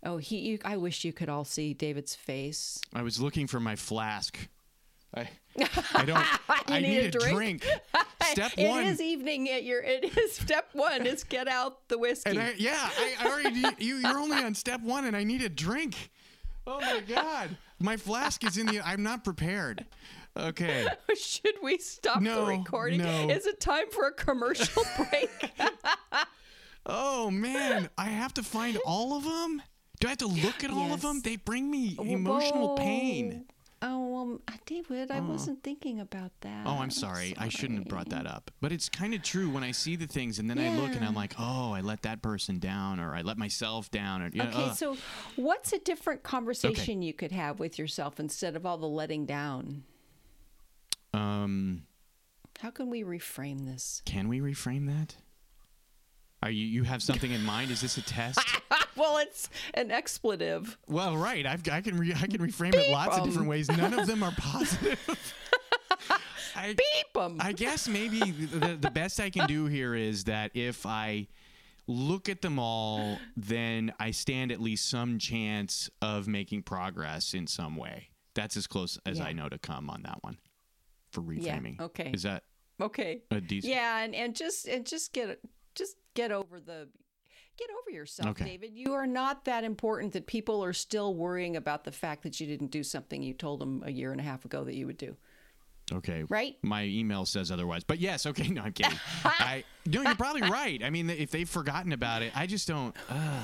Oh, 0.05 0.17
he! 0.17 0.37
You, 0.39 0.59
I 0.65 0.77
wish 0.77 1.05
you 1.05 1.13
could 1.13 1.29
all 1.29 1.45
see 1.45 1.73
David's 1.73 2.13
face. 2.15 2.81
I 2.93 3.03
was 3.03 3.21
looking 3.21 3.47
for 3.47 3.59
my 3.59 3.75
flask. 3.75 4.37
I, 5.15 5.29
I 5.93 6.05
don't. 6.05 6.19
You 6.67 6.75
I 6.75 6.79
need 6.79 6.89
need, 6.89 7.15
a 7.15 7.19
drink? 7.19 7.35
drink. 7.35 7.67
Step 8.23 8.53
It 8.57 8.67
one. 8.67 8.85
is 8.85 8.99
evening 9.01 9.49
at 9.49 9.63
your. 9.63 9.81
It 9.81 10.17
is 10.17 10.33
step 10.35 10.69
one. 10.73 11.05
is 11.05 11.23
get 11.23 11.47
out 11.47 11.87
the 11.89 11.97
whiskey. 11.99 12.31
And 12.31 12.39
I, 12.39 12.53
yeah, 12.57 12.89
I, 12.97 13.15
I 13.19 13.27
already. 13.29 13.63
You, 13.77 13.95
you're 13.97 14.17
only 14.17 14.37
on 14.37 14.55
step 14.55 14.81
one, 14.81 15.05
and 15.05 15.15
I 15.15 15.23
need 15.23 15.41
a 15.43 15.49
drink. 15.49 16.09
Oh 16.65 16.79
my 16.79 17.01
god, 17.07 17.55
my 17.79 17.97
flask 17.97 18.43
is 18.43 18.57
in 18.57 18.65
the. 18.67 18.81
I'm 18.81 19.03
not 19.03 19.23
prepared. 19.23 19.85
Okay. 20.35 20.87
Should 21.15 21.55
we 21.61 21.77
stop 21.77 22.19
No, 22.21 22.45
the 22.45 22.57
recording? 22.57 23.01
no. 23.03 23.29
Is 23.29 23.45
it 23.45 23.59
time 23.59 23.91
for 23.91 24.07
a 24.07 24.11
commercial 24.11 24.83
break? 24.97 25.29
Oh 26.85 27.29
man, 27.29 27.89
I 27.97 28.05
have 28.05 28.33
to 28.35 28.43
find 28.43 28.77
all 28.85 29.15
of 29.15 29.23
them. 29.23 29.61
Do 29.99 30.07
I 30.07 30.11
have 30.11 30.17
to 30.19 30.27
look 30.27 30.63
at 30.63 30.71
all 30.71 30.91
of 30.93 31.01
them? 31.01 31.21
They 31.21 31.35
bring 31.35 31.69
me 31.69 31.95
emotional 31.99 32.75
pain. 32.75 33.45
Oh, 33.85 34.15
um, 34.21 34.41
David, 34.65 35.11
I 35.11 35.19
wasn't 35.19 35.61
thinking 35.61 35.99
about 35.99 36.31
that. 36.39 36.65
Oh, 36.65 36.77
I'm 36.79 36.89
sorry. 36.89 37.35
I 37.37 37.49
shouldn't 37.49 37.79
have 37.79 37.87
brought 37.89 38.07
that 38.09 38.25
up. 38.25 38.49
But 38.61 38.71
it's 38.71 38.87
kind 38.87 39.13
of 39.13 39.21
true 39.23 39.49
when 39.49 39.61
I 39.61 39.71
see 39.71 39.97
the 39.97 40.07
things 40.07 40.39
and 40.39 40.49
then 40.49 40.57
I 40.57 40.69
look 40.79 40.95
and 40.95 41.03
I'm 41.03 41.13
like, 41.13 41.33
oh, 41.37 41.73
I 41.73 41.81
let 41.81 42.03
that 42.03 42.21
person 42.21 42.59
down 42.59 43.01
or 43.01 43.13
I 43.13 43.21
let 43.23 43.37
myself 43.37 43.91
down 43.91 44.21
or 44.21 44.29
you 44.29 44.41
know, 44.41 44.49
Okay, 44.49 44.69
so 44.73 44.95
what's 45.35 45.73
a 45.73 45.79
different 45.79 46.23
conversation 46.23 47.01
you 47.01 47.13
could 47.13 47.33
have 47.33 47.59
with 47.59 47.77
yourself 47.77 48.21
instead 48.21 48.55
of 48.55 48.65
all 48.65 48.77
the 48.77 48.87
letting 48.87 49.25
down? 49.25 49.83
um, 51.13 51.83
How 52.61 52.71
can 52.71 52.89
we 52.89 53.03
reframe 53.03 53.65
this? 53.65 54.01
can 54.05 54.29
we 54.29 54.39
reframe 54.39 54.87
that? 54.87 55.17
Are 56.43 56.51
you 56.51 56.65
you 56.65 56.83
have 56.83 57.01
something 57.01 57.31
in 57.31 57.41
mind? 57.43 57.71
Is 57.71 57.79
this 57.79 57.97
a 57.97 58.01
test? 58.01 58.37
well, 58.97 59.17
it's 59.17 59.49
an 59.73 59.91
expletive. 59.91 60.77
well, 60.87 61.15
right. 61.15 61.45
I've, 61.45 61.67
I 61.69 61.79
can 61.79 61.97
re, 61.97 62.13
I 62.13 62.27
can 62.27 62.39
reframe 62.39 62.75
it 62.75 62.91
lots 62.91 63.15
of 63.15 63.23
um. 63.23 63.29
different 63.29 63.47
ways. 63.47 63.69
None 63.69 63.97
of 63.97 64.07
them 64.07 64.21
are 64.23 64.33
positive. 64.37 65.33
I, 66.55 66.75
them. 67.13 67.37
I 67.39 67.53
guess 67.53 67.87
maybe 67.87 68.19
the, 68.19 68.75
the 68.75 68.91
best 68.91 69.19
I 69.19 69.29
can 69.29 69.47
do 69.47 69.65
here 69.65 69.95
is 69.95 70.25
that 70.25 70.51
if 70.53 70.85
I 70.85 71.27
look 71.87 72.29
at 72.29 72.41
them 72.41 72.59
all, 72.59 73.17
then 73.35 73.93
I 73.99 74.11
stand 74.11 74.51
at 74.51 74.61
least 74.61 74.89
some 74.89 75.19
chance 75.19 75.89
of 76.01 76.27
making 76.27 76.63
progress 76.63 77.33
in 77.33 77.47
some 77.47 77.75
way. 77.75 78.09
That's 78.35 78.57
as 78.57 78.67
close 78.67 78.99
as 79.05 79.19
Yeah. 79.19 79.25
I 79.25 79.33
know 79.33 79.49
to 79.49 79.57
come 79.57 79.89
on 79.89 80.03
that 80.03 80.19
one 80.21 80.37
for 81.11 81.21
reframing. 81.21 81.79
okay. 81.79 82.11
Is 82.13 82.23
that 82.23 82.43
Okay. 82.81 83.21
a 83.31 83.39
decent? 83.39 83.73
Yeah, 83.73 83.99
and, 83.99 84.13
and 84.13 84.35
just 84.35 84.67
and 84.67 84.85
just 84.85 85.13
get 85.13 85.39
get 86.13 86.31
over 86.31 86.59
the 86.59 86.87
get 87.57 87.69
over 87.81 87.91
yourself, 87.91 88.29
Okay. 88.29 88.45
David. 88.45 88.71
You 88.73 88.93
are 88.93 89.05
not 89.05 89.45
that 89.45 89.63
important 89.63 90.13
that 90.13 90.25
people 90.25 90.63
are 90.63 90.73
still 90.73 91.13
worrying 91.15 91.55
about 91.55 91.83
the 91.83 91.91
fact 91.91 92.23
that 92.23 92.39
you 92.39 92.47
didn't 92.47 92.71
do 92.71 92.83
something 92.83 93.21
you 93.21 93.33
told 93.33 93.59
them 93.59 93.83
a 93.85 93.91
year 93.91 94.11
and 94.11 94.19
a 94.19 94.23
half 94.23 94.43
ago 94.45 94.63
that 94.63 94.73
you 94.75 94.87
would 94.87 94.97
do. 94.97 95.15
Okay. 95.91 96.23
Right? 96.29 96.55
My 96.63 96.83
email 96.85 97.25
says 97.25 97.51
otherwise. 97.51 97.83
But 97.83 97.99
yes, 97.99 98.25
okay, 98.25 98.47
no, 98.49 98.61
I'm 98.63 98.73
kidding. 98.73 98.97
I 99.25 99.63
no, 99.85 100.01
you're 100.01 100.15
probably 100.15 100.41
right. 100.49 100.81
I 100.83 100.89
mean, 100.89 101.09
if 101.09 101.29
they've 101.31 101.49
forgotten 101.49 101.91
about 101.91 102.21
it, 102.21 102.31
I 102.35 102.47
just 102.47 102.67
don't 102.67 102.95
uh, 103.09 103.43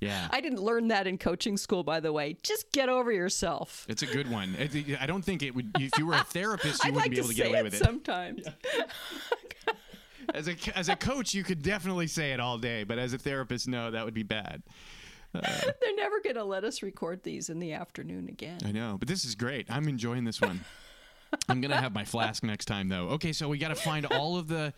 yeah. 0.00 0.28
I 0.30 0.40
didn't 0.40 0.62
learn 0.62 0.88
that 0.88 1.06
in 1.08 1.18
coaching 1.18 1.56
school, 1.56 1.82
by 1.82 1.98
the 2.00 2.12
way. 2.12 2.36
Just 2.42 2.70
get 2.72 2.88
over 2.88 3.10
yourself. 3.10 3.84
it's 3.88 4.02
a 4.02 4.06
good 4.06 4.30
one. 4.30 4.56
I 5.00 5.06
don't 5.06 5.24
think 5.24 5.42
it 5.42 5.54
would. 5.54 5.72
If 5.78 5.98
you 5.98 6.06
were 6.06 6.14
a 6.14 6.24
therapist, 6.24 6.84
you 6.84 6.88
I'd 6.90 6.94
wouldn't 6.94 7.06
like 7.06 7.10
be 7.10 7.18
able 7.18 7.28
to 7.28 7.34
get 7.34 7.48
away 7.48 7.58
it 7.58 7.64
with 7.64 7.74
it. 7.74 7.84
sometimes. 7.84 8.46
As 10.38 10.48
a 10.48 10.78
as 10.78 10.88
a 10.88 10.94
coach, 10.94 11.34
you 11.34 11.42
could 11.42 11.62
definitely 11.62 12.06
say 12.06 12.32
it 12.32 12.38
all 12.38 12.58
day, 12.58 12.84
but 12.84 12.96
as 12.98 13.12
a 13.12 13.18
therapist, 13.18 13.66
no, 13.66 13.90
that 13.90 14.04
would 14.04 14.14
be 14.14 14.22
bad. 14.22 14.62
They're 15.32 15.96
never 15.96 16.20
going 16.20 16.36
to 16.36 16.44
let 16.44 16.64
us 16.64 16.80
record 16.80 17.22
these 17.24 17.50
in 17.50 17.58
the 17.58 17.72
afternoon 17.72 18.28
again. 18.28 18.60
I 18.64 18.72
know, 18.72 18.96
but 18.98 19.08
this 19.08 19.24
is 19.24 19.34
great. 19.34 19.66
I'm 19.68 19.88
enjoying 19.88 20.24
this 20.24 20.40
one. 20.40 20.60
I'm 21.48 21.60
gonna 21.60 21.80
have 21.80 21.92
my 21.92 22.04
flask 22.04 22.42
next 22.44 22.64
time, 22.66 22.88
though. 22.88 23.08
Okay, 23.10 23.32
so 23.32 23.48
we 23.48 23.58
got 23.58 23.68
to 23.68 23.74
find 23.74 24.06
all 24.06 24.38
of 24.38 24.48
the, 24.48 24.72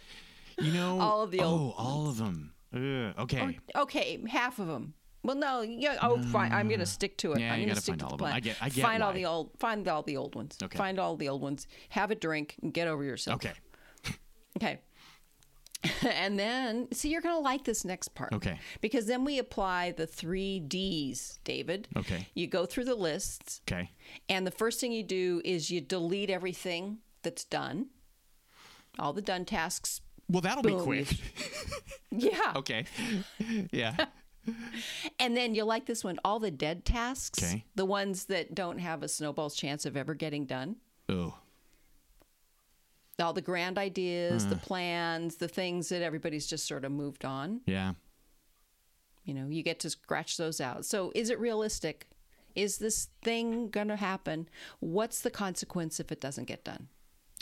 you 0.58 0.72
know, 0.72 0.98
All 0.98 1.22
of 1.22 1.30
the 1.30 1.40
oh, 1.40 1.44
old 1.44 1.74
oh, 1.78 1.82
all 1.82 2.08
of 2.08 2.16
them. 2.16 2.52
Ugh, 2.74 3.14
okay, 3.18 3.58
oh, 3.74 3.82
Okay, 3.82 4.18
half 4.28 4.58
of 4.58 4.66
them. 4.66 4.94
Well, 5.22 5.36
no, 5.36 5.60
yeah. 5.60 5.98
Oh, 6.00 6.16
mm. 6.16 6.24
fine. 6.32 6.50
I'm 6.50 6.68
going 6.68 6.80
to 6.80 6.86
stick 6.86 7.18
to 7.18 7.32
it. 7.32 7.40
Yeah, 7.40 7.52
I'm 7.52 7.60
you 7.60 7.66
going 7.66 7.76
to 7.76 7.82
find 7.82 7.98
to 8.00 8.06
all 8.06 8.16
the 8.16 8.24
of 8.24 8.30
them. 8.30 8.36
I 8.36 8.40
get- 8.40 8.56
I 8.62 8.68
get 8.70 8.82
find 8.82 9.02
all 9.02 9.12
the 9.12 9.26
old. 9.26 9.50
Find 9.58 9.86
all 9.86 10.02
the 10.02 10.16
old 10.16 10.34
ones. 10.34 10.56
Okay. 10.62 10.78
Find 10.78 10.98
all 10.98 11.16
the 11.16 11.28
old 11.28 11.42
ones. 11.42 11.66
Have 11.90 12.10
a 12.10 12.14
drink 12.14 12.56
and 12.62 12.72
get 12.72 12.88
over 12.88 13.04
yourself. 13.04 13.36
okay, 13.44 13.52
Okay. 14.56 14.80
and 16.02 16.38
then, 16.38 16.88
see, 16.92 17.08
you're 17.08 17.20
going 17.22 17.34
to 17.34 17.40
like 17.40 17.64
this 17.64 17.84
next 17.84 18.14
part. 18.14 18.32
Okay. 18.34 18.58
Because 18.80 19.06
then 19.06 19.24
we 19.24 19.38
apply 19.38 19.92
the 19.92 20.06
three 20.06 20.60
D's, 20.60 21.40
David. 21.44 21.88
Okay. 21.96 22.28
You 22.34 22.46
go 22.46 22.66
through 22.66 22.84
the 22.84 22.94
lists, 22.94 23.60
okay. 23.68 23.90
and 24.28 24.46
the 24.46 24.50
first 24.50 24.80
thing 24.80 24.92
you 24.92 25.02
do 25.02 25.40
is 25.44 25.70
you 25.70 25.80
delete 25.80 26.28
everything 26.30 26.98
that's 27.22 27.44
done, 27.44 27.86
all 28.98 29.12
the 29.12 29.22
done 29.22 29.44
tasks. 29.44 30.00
Well, 30.28 30.42
that'll 30.42 30.62
be 30.62 30.74
quick. 30.74 31.08
Yeah. 32.12 32.54
okay. 32.56 32.86
Yeah. 33.70 33.94
And 35.20 35.36
then 35.36 35.54
you'll 35.54 35.68
like 35.68 35.86
this 35.86 36.02
one 36.02 36.18
all 36.24 36.40
the 36.40 36.50
dead 36.50 36.84
tasks, 36.84 37.40
Okay. 37.42 37.64
the 37.76 37.84
ones 37.84 38.24
that 38.24 38.52
don't 38.54 38.78
have 38.78 39.04
a 39.04 39.08
snowball's 39.08 39.54
chance 39.54 39.86
of 39.86 39.96
ever 39.96 40.14
getting 40.14 40.44
done. 40.44 40.76
Oh. 41.08 41.34
All 43.20 43.32
the 43.32 43.42
grand 43.42 43.78
ideas, 43.78 44.46
the 44.46 44.54
hmm. 44.54 44.60
plans, 44.60 45.36
the 45.36 45.48
things 45.48 45.88
that 45.90 46.02
everybody's 46.02 46.46
just 46.46 46.66
sort 46.66 46.84
of 46.84 46.92
moved 46.92 47.24
on. 47.24 47.60
Yeah. 47.66 47.94
You 49.24 49.34
know, 49.34 49.48
you 49.48 49.62
get 49.62 49.80
to 49.80 49.90
scratch 49.90 50.36
those 50.36 50.60
out. 50.60 50.84
So, 50.84 51.12
is 51.14 51.30
it 51.30 51.38
realistic? 51.38 52.08
Is 52.54 52.78
this 52.78 53.08
thing 53.22 53.68
going 53.68 53.88
to 53.88 53.96
happen? 53.96 54.48
What's 54.80 55.20
the 55.20 55.30
consequence 55.30 56.00
if 56.00 56.10
it 56.10 56.20
doesn't 56.20 56.46
get 56.46 56.64
done? 56.64 56.88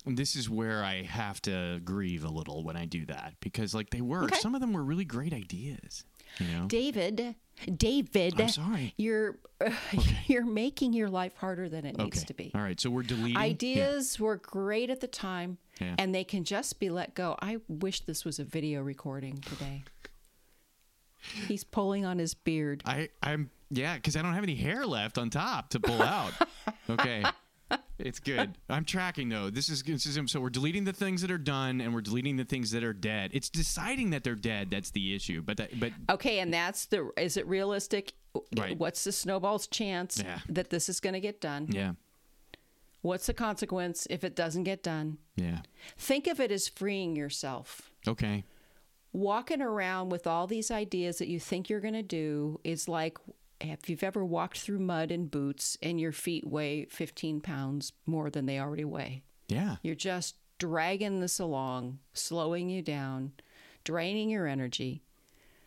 And 0.04 0.16
this 0.16 0.37
is 0.37 0.49
where 0.49 0.85
I 0.85 1.02
have 1.02 1.40
to 1.42 1.80
grieve 1.85 2.25
a 2.25 2.28
little 2.28 2.62
when 2.62 2.76
I 2.76 2.85
do 2.85 3.06
that 3.06 3.35
because, 3.40 3.75
like, 3.75 3.90
they 3.90 4.00
were. 4.00 4.25
Okay. 4.25 4.38
Some 4.38 4.54
of 4.54 4.61
them 4.61 4.73
were 4.73 4.85
really 4.85 5.04
great 5.04 5.32
ideas. 5.32 6.04
You 6.38 6.47
know. 6.49 6.66
David, 6.66 7.35
David, 7.77 8.41
I'm 8.41 8.49
sorry. 8.49 8.95
You're 8.97 9.37
you're 10.27 10.45
making 10.45 10.93
your 10.93 11.09
life 11.11 11.35
harder 11.37 11.69
than 11.69 11.85
it 11.85 11.97
needs 11.99 12.25
to 12.25 12.35
be. 12.35 12.53
All 12.55 12.61
right. 12.61 12.81
So 12.81 12.91
we're 12.91 13.03
deleting 13.03 13.33
Yeah. 13.35 13.41
Ideas 13.41 14.19
were 14.21 14.37
great 14.37 14.91
at 14.91 15.00
the 15.00 15.07
time, 15.09 15.59
Yeah. 15.81 15.95
and 15.99 16.15
they 16.15 16.25
can 16.25 16.45
just 16.45 16.79
be 16.79 16.91
let 16.91 17.15
go. 17.15 17.37
I 17.41 17.59
wish 17.69 18.00
this 18.00 18.25
was 18.25 18.38
a 18.38 18.45
video 18.45 18.83
recording 18.83 19.38
today. 19.41 19.83
He's 21.49 21.65
pulling 21.65 22.05
on 22.05 22.19
his 22.19 22.35
beard. 22.35 22.83
I 22.87 23.09
I'm 23.23 23.50
yeah 23.71 23.97
because 23.97 24.17
I 24.17 24.23
don't 24.23 24.35
have 24.35 24.45
any 24.45 24.55
hair 24.55 24.87
left 24.87 25.19
on 25.19 25.31
top 25.31 25.71
to 25.71 25.81
pull 25.81 26.00
out. 26.03 26.33
okay. 26.91 27.25
It's 27.99 28.21
good. 28.21 28.57
I'm 28.69 28.85
tracking 28.85 29.28
though. 29.28 29.50
This 29.50 29.69
is, 29.69 29.83
this 29.83 30.07
is 30.07 30.19
so 30.31 30.40
we're 30.40 30.50
deleting 30.50 30.85
the 30.85 30.93
things 30.93 31.21
that 31.23 31.31
are 31.31 31.38
done 31.38 31.81
and 31.81 31.93
we're 31.95 32.00
deleting 32.00 32.37
the 32.37 32.45
things 32.45 32.71
that 32.71 32.85
are 32.85 32.93
dead. 32.93 33.31
It's 33.35 33.49
deciding 33.49 34.11
that 34.11 34.23
they're 34.25 34.35
dead 34.35 34.71
that's 34.71 34.90
the 34.90 35.14
issue. 35.14 35.43
But 35.43 35.57
that, 35.57 35.78
but 35.81 35.93
Okay, 36.11 36.38
and 36.38 36.52
that's 36.55 36.87
the. 36.87 37.11
Is 37.17 37.37
it 37.37 37.47
realistic? 37.47 38.12
Right. 38.57 38.78
What's 38.78 39.02
the 39.05 39.11
snowball's 39.12 39.67
chance 39.67 40.23
Yeah. 40.25 40.38
that 40.49 40.71
this 40.71 40.88
is 40.88 41.00
going 41.00 41.14
to 41.14 41.21
get 41.21 41.40
done? 41.40 41.67
yeah, 41.71 41.93
What's 43.00 43.26
the 43.26 43.35
consequence 43.35 44.07
if 44.11 44.23
it 44.25 44.35
doesn't 44.37 44.64
get 44.64 44.83
done? 44.83 45.19
yeah. 45.37 45.61
Think 45.97 46.26
of 46.26 46.38
it 46.40 46.50
as 46.52 46.69
freeing 46.69 47.17
yourself. 47.17 47.90
Okay. 48.07 48.45
walking 49.12 49.62
around 49.62 50.11
with 50.11 50.26
all 50.26 50.47
these 50.47 50.71
ideas 50.71 51.19
that 51.19 51.28
you 51.28 51.40
think 51.40 51.69
you're 51.71 51.81
going 51.81 51.95
to 51.95 52.02
do 52.02 52.61
is 52.62 52.87
like 52.88 53.17
if 53.61 53.88
you've 53.91 54.03
ever 54.03 54.25
walked 54.25 54.59
through 54.61 54.79
mud 54.79 55.11
in 55.11 55.27
boots 55.27 55.77
and 55.83 56.00
your 56.00 56.12
feet 56.12 56.47
weigh 56.47 56.87
15 56.87 57.41
pounds 57.41 57.93
more 58.07 58.31
than 58.31 58.47
they 58.47 58.59
already 58.59 58.85
weigh. 58.85 59.23
Yeah. 59.49 59.77
You're 59.83 59.95
just 59.95 60.37
dragging 60.59 61.21
this 61.21 61.38
along, 61.38 61.99
slowing 62.12 62.69
you 62.69 62.83
down, 62.83 63.33
draining 63.85 64.31
your 64.31 64.47
energy. 64.47 65.03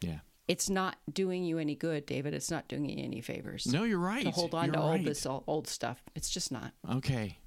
Yeah. 0.02 0.20
it's 0.48 0.70
not 0.70 0.98
doing 1.12 1.44
you 1.44 1.60
any 1.60 1.76
good, 1.76 2.06
David. 2.06 2.34
It's 2.34 2.52
not 2.52 2.68
doing 2.68 2.90
you 2.90 3.04
any 3.04 3.22
favors. 3.22 3.68
No, 3.68 3.84
you're 3.84 4.00
right. 4.00 4.24
To 4.24 4.32
hold 4.32 4.54
on 4.54 4.66
You're 4.66 4.74
to 4.74 4.82
all 4.82 4.98
this 4.98 5.26
old 5.26 5.68
stuff. 5.68 6.02
It's 6.16 6.30
just 6.30 6.52
not. 6.52 6.74
Okay. 6.92 7.38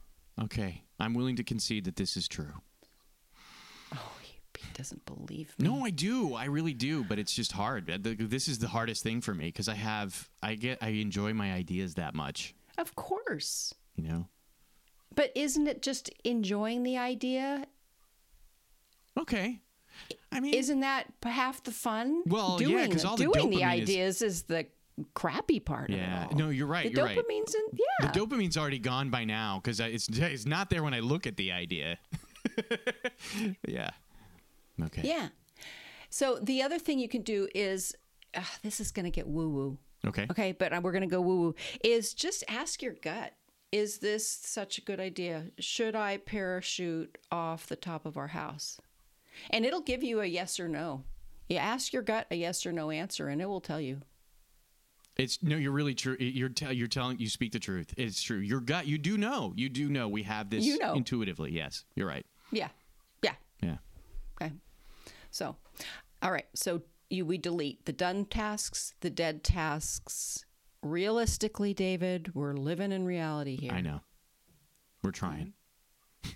Okay. 0.43 0.85
I'm 0.99 1.15
willing 1.15 1.37
to 1.37 1.45
concede 1.45 1.85
that 1.85 1.97
this 1.97 2.17
is 2.17 2.29
true. 2.29 2.53
Doesn't 4.75 5.05
believe 5.07 5.55
me. 5.59 5.67
No, 5.69 5.85
I 5.85 5.91
do. 5.91 6.35
I 6.35 6.45
really 6.47 6.75
do, 6.75 7.03
but 7.05 7.19
it's 7.19 7.33
just 7.33 7.53
hard. 7.53 7.87
This 8.05 8.49
is 8.49 8.59
the 8.59 8.69
hardest 8.69 9.03
thing 9.03 9.21
for 9.21 9.33
me 9.35 9.47
because 9.47 9.69
I 9.69 9.75
have 9.75 10.29
I 10.43 10.55
get 10.57 10.79
I 10.83 10.89
enjoy 10.89 11.33
my 11.33 11.53
ideas 11.53 11.95
that 11.95 12.15
much, 12.15 12.55
Of 12.77 12.95
course. 12.97 13.73
you 13.97 14.05
know. 14.05 14.29
But 15.15 15.31
isn't 15.37 15.67
it 15.69 15.81
just 15.81 16.11
enjoying 16.25 16.83
the 16.83 16.99
idea? 16.99 17.67
Okay. 19.19 19.61
I 20.33 20.41
mean, 20.41 20.55
Isn't 20.55 20.81
that 20.81 21.07
half 21.23 21.63
the 21.63 21.71
fun? 21.71 22.25
Well, 22.27 22.59
yeah, 22.61 22.67
doing 22.67 22.91
'cause 22.91 23.03
the- 23.03 23.09
all 23.09 23.17
the 23.17 23.25
doing 23.25 23.51
the 23.51 23.57
dopamine 23.59 23.77
is- 23.77 23.83
ideas 23.89 24.23
is, 24.23 24.43
the 24.43 24.67
crappy 25.15 25.61
part 25.61 25.91
Yeah. 25.91 26.25
of 26.25 26.31
it 26.31 26.33
all. 26.33 26.39
No, 26.41 26.49
you're 26.51 26.67
right, 26.67 26.85
The 26.91 26.97
you're 26.97 27.05
right. 27.05 27.17
dopamine's 27.17 27.55
in 27.55 27.63
yeah. 27.75 28.11
the 28.11 28.19
dopamine's 28.19 28.57
already 28.57 28.81
gone 28.81 29.11
by 29.11 29.25
now 29.25 29.61
because 29.63 29.79
it's 29.79 30.09
it's 30.09 30.47
not 30.47 30.69
there 30.71 30.83
when 30.83 30.95
I 30.95 31.01
look 31.01 31.29
at 31.29 31.37
the 31.37 31.53
idea. 31.53 31.99
yeah. 33.69 33.91
Okay. 34.83 35.03
yeah. 35.05 35.29
So 36.11 36.39
the 36.41 36.63
other 36.63 36.79
thing 36.79 36.99
you 36.99 37.09
can 37.09 37.23
do 37.23 37.49
is 37.55 37.95
uh, 38.35 38.41
this 38.63 38.81
is 38.81 38.91
going 38.91 39.05
to 39.05 39.11
get 39.11 39.27
woo 39.27 39.49
woo. 39.49 39.79
Okay. 40.07 40.27
Okay, 40.31 40.53
but 40.53 40.71
we're 40.83 40.93
going 40.93 41.03
to 41.03 41.09
go 41.09 41.21
woo 41.21 41.41
woo. 41.41 41.55
Is 41.83 42.15
just 42.15 42.45
ask 42.49 42.83
your 42.83 42.95
gut. 43.03 43.33
Is 43.73 43.99
this 43.99 44.29
such 44.29 44.79
a 44.79 44.83
good 44.83 45.01
idea? 45.01 45.47
Should 45.59 45.97
I 45.97 46.19
parachute 46.19 47.19
off 47.33 47.67
the 47.67 47.75
top 47.75 48.07
of 48.07 48.17
our 48.17 48.29
house? 48.29 48.79
And 49.51 49.65
it'll 49.65 49.81
give 49.81 50.05
you 50.05 50.21
a 50.21 50.27
yes 50.27 50.61
or 50.61 50.69
no. 50.69 51.03
You 51.49 51.57
ask 51.57 51.93
your 51.93 52.03
gut 52.03 52.27
a 52.31 52.37
yes 52.37 52.65
or 52.65 52.73
no 52.73 52.91
answer, 52.91 53.29
and 53.29 53.43
it 53.43 53.47
will 53.47 53.61
tell 53.61 53.81
you. 53.81 54.01
It's 55.17 55.43
no, 55.43 55.57
you're 55.57 55.73
really 55.73 55.95
true. 55.95 56.17
You're 56.19 56.49
tell 56.49 56.73
you're 56.73 56.87
telling 56.89 57.19
you 57.19 57.29
speak 57.29 57.53
the 57.53 57.59
truth. 57.59 57.95
It's 57.97 58.23
true. 58.23 58.39
Your 58.39 58.61
gut, 58.61 58.87
you 58.87 58.99
do 58.99 59.17
know. 59.19 59.53
You 59.57 59.69
do 59.69 59.89
know. 59.89 60.09
We 60.09 60.23
have 60.25 60.51
this 60.51 60.65
You 60.65 60.79
know. 60.79 60.95
intuitively. 60.95 61.53
Yes, 61.53 61.85
you're 61.95 62.09
right. 62.09 62.27
Yeah, 62.53 62.69
yeah. 63.23 63.35
Yeah. 63.63 63.77
Okay. 64.41 64.53
So, 65.31 65.57
all 66.23 66.33
right. 66.33 66.47
So 66.55 66.83
you 67.11 67.25
we 67.25 67.39
delete 67.39 67.85
the 67.87 67.93
done 67.93 68.25
tasks, 68.27 68.95
the 69.01 69.11
dead 69.11 69.45
tasks. 69.45 70.45
Realistically, 70.83 71.73
David, 71.73 72.35
we're 72.35 72.55
living 72.55 72.93
in 72.93 73.07
reality 73.07 73.57
here. 73.57 73.73
I 73.73 73.81
know. 73.81 74.01
We're 75.03 75.13
trying. 75.13 75.55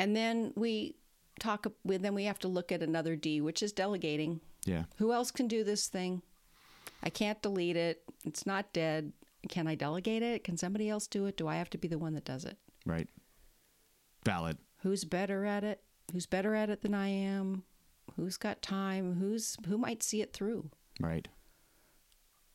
And 0.00 0.14
then 0.14 0.52
we 0.54 0.94
talk. 1.40 1.66
Then 1.84 2.14
we 2.14 2.24
have 2.24 2.38
to 2.40 2.48
look 2.48 2.70
at 2.70 2.82
another 2.82 3.16
D, 3.16 3.40
which 3.40 3.62
is 3.62 3.72
delegating. 3.72 4.40
Yeah. 4.64 4.84
Who 4.98 5.12
else 5.12 5.32
can 5.32 5.48
do 5.48 5.64
this 5.64 5.88
thing? 5.88 6.22
I 7.02 7.10
can't 7.10 7.42
delete 7.42 7.76
it. 7.76 8.02
It's 8.24 8.46
not 8.46 8.72
dead. 8.72 9.12
Can 9.48 9.66
I 9.66 9.74
delegate 9.74 10.22
it? 10.22 10.44
Can 10.44 10.56
somebody 10.56 10.88
else 10.88 11.06
do 11.06 11.26
it? 11.26 11.36
Do 11.36 11.48
I 11.48 11.56
have 11.56 11.70
to 11.70 11.78
be 11.78 11.88
the 11.88 11.98
one 11.98 12.14
that 12.14 12.24
does 12.24 12.44
it? 12.44 12.58
Right. 12.86 13.08
Valid. 14.24 14.58
Who's 14.82 15.04
better 15.04 15.44
at 15.44 15.64
it? 15.64 15.80
Who's 16.12 16.26
better 16.26 16.54
at 16.54 16.70
it 16.70 16.82
than 16.82 16.94
I 16.94 17.08
am? 17.08 17.64
Who's 18.16 18.36
got 18.36 18.62
time? 18.62 19.16
Who's 19.20 19.56
who 19.66 19.76
might 19.78 20.02
see 20.02 20.22
it 20.22 20.32
through? 20.32 20.70
Right. 21.00 21.28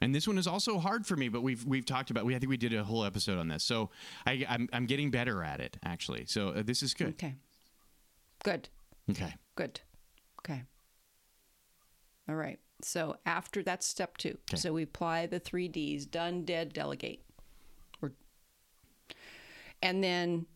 And 0.02 0.14
this 0.14 0.28
one 0.28 0.38
is 0.38 0.48
also 0.48 0.80
hard 0.80 1.06
for 1.06 1.16
me, 1.16 1.30
but 1.30 1.42
we've 1.44 1.64
we've 1.66 1.86
talked 1.86 2.10
about. 2.12 2.26
We 2.26 2.36
I 2.36 2.40
think 2.40 2.50
we 2.50 2.58
did 2.58 2.74
a 2.74 2.84
whole 2.84 3.06
episode 3.06 3.38
on 3.38 3.48
this, 3.48 3.64
so 3.64 3.90
I 4.26 4.46
I'm, 4.50 4.68
I'm 4.74 4.86
getting 4.86 5.12
better 5.12 5.44
at 5.44 5.62
it 5.62 5.78
actually. 5.84 6.26
So 6.26 6.50
uh, 6.50 6.64
this 6.64 6.84
is 6.84 6.94
good. 6.94 7.10
Okay. 7.10 7.36
Good. 8.44 8.70
Okay. 9.10 9.34
Good. 9.56 9.80
Okay. 10.40 10.64
All 12.28 12.36
right. 12.36 12.60
So 12.82 13.16
after 13.26 13.64
that's 13.64 13.86
step 13.86 14.18
two. 14.18 14.38
Okay. 14.50 14.58
So 14.58 14.74
we 14.74 14.84
apply 14.84 15.28
the 15.28 15.40
three 15.40 15.70
D's: 15.70 16.06
done, 16.06 16.44
dead, 16.44 16.74
delegate. 16.74 17.24
Or, 18.02 18.12
and 19.82 20.04
then 20.04 20.48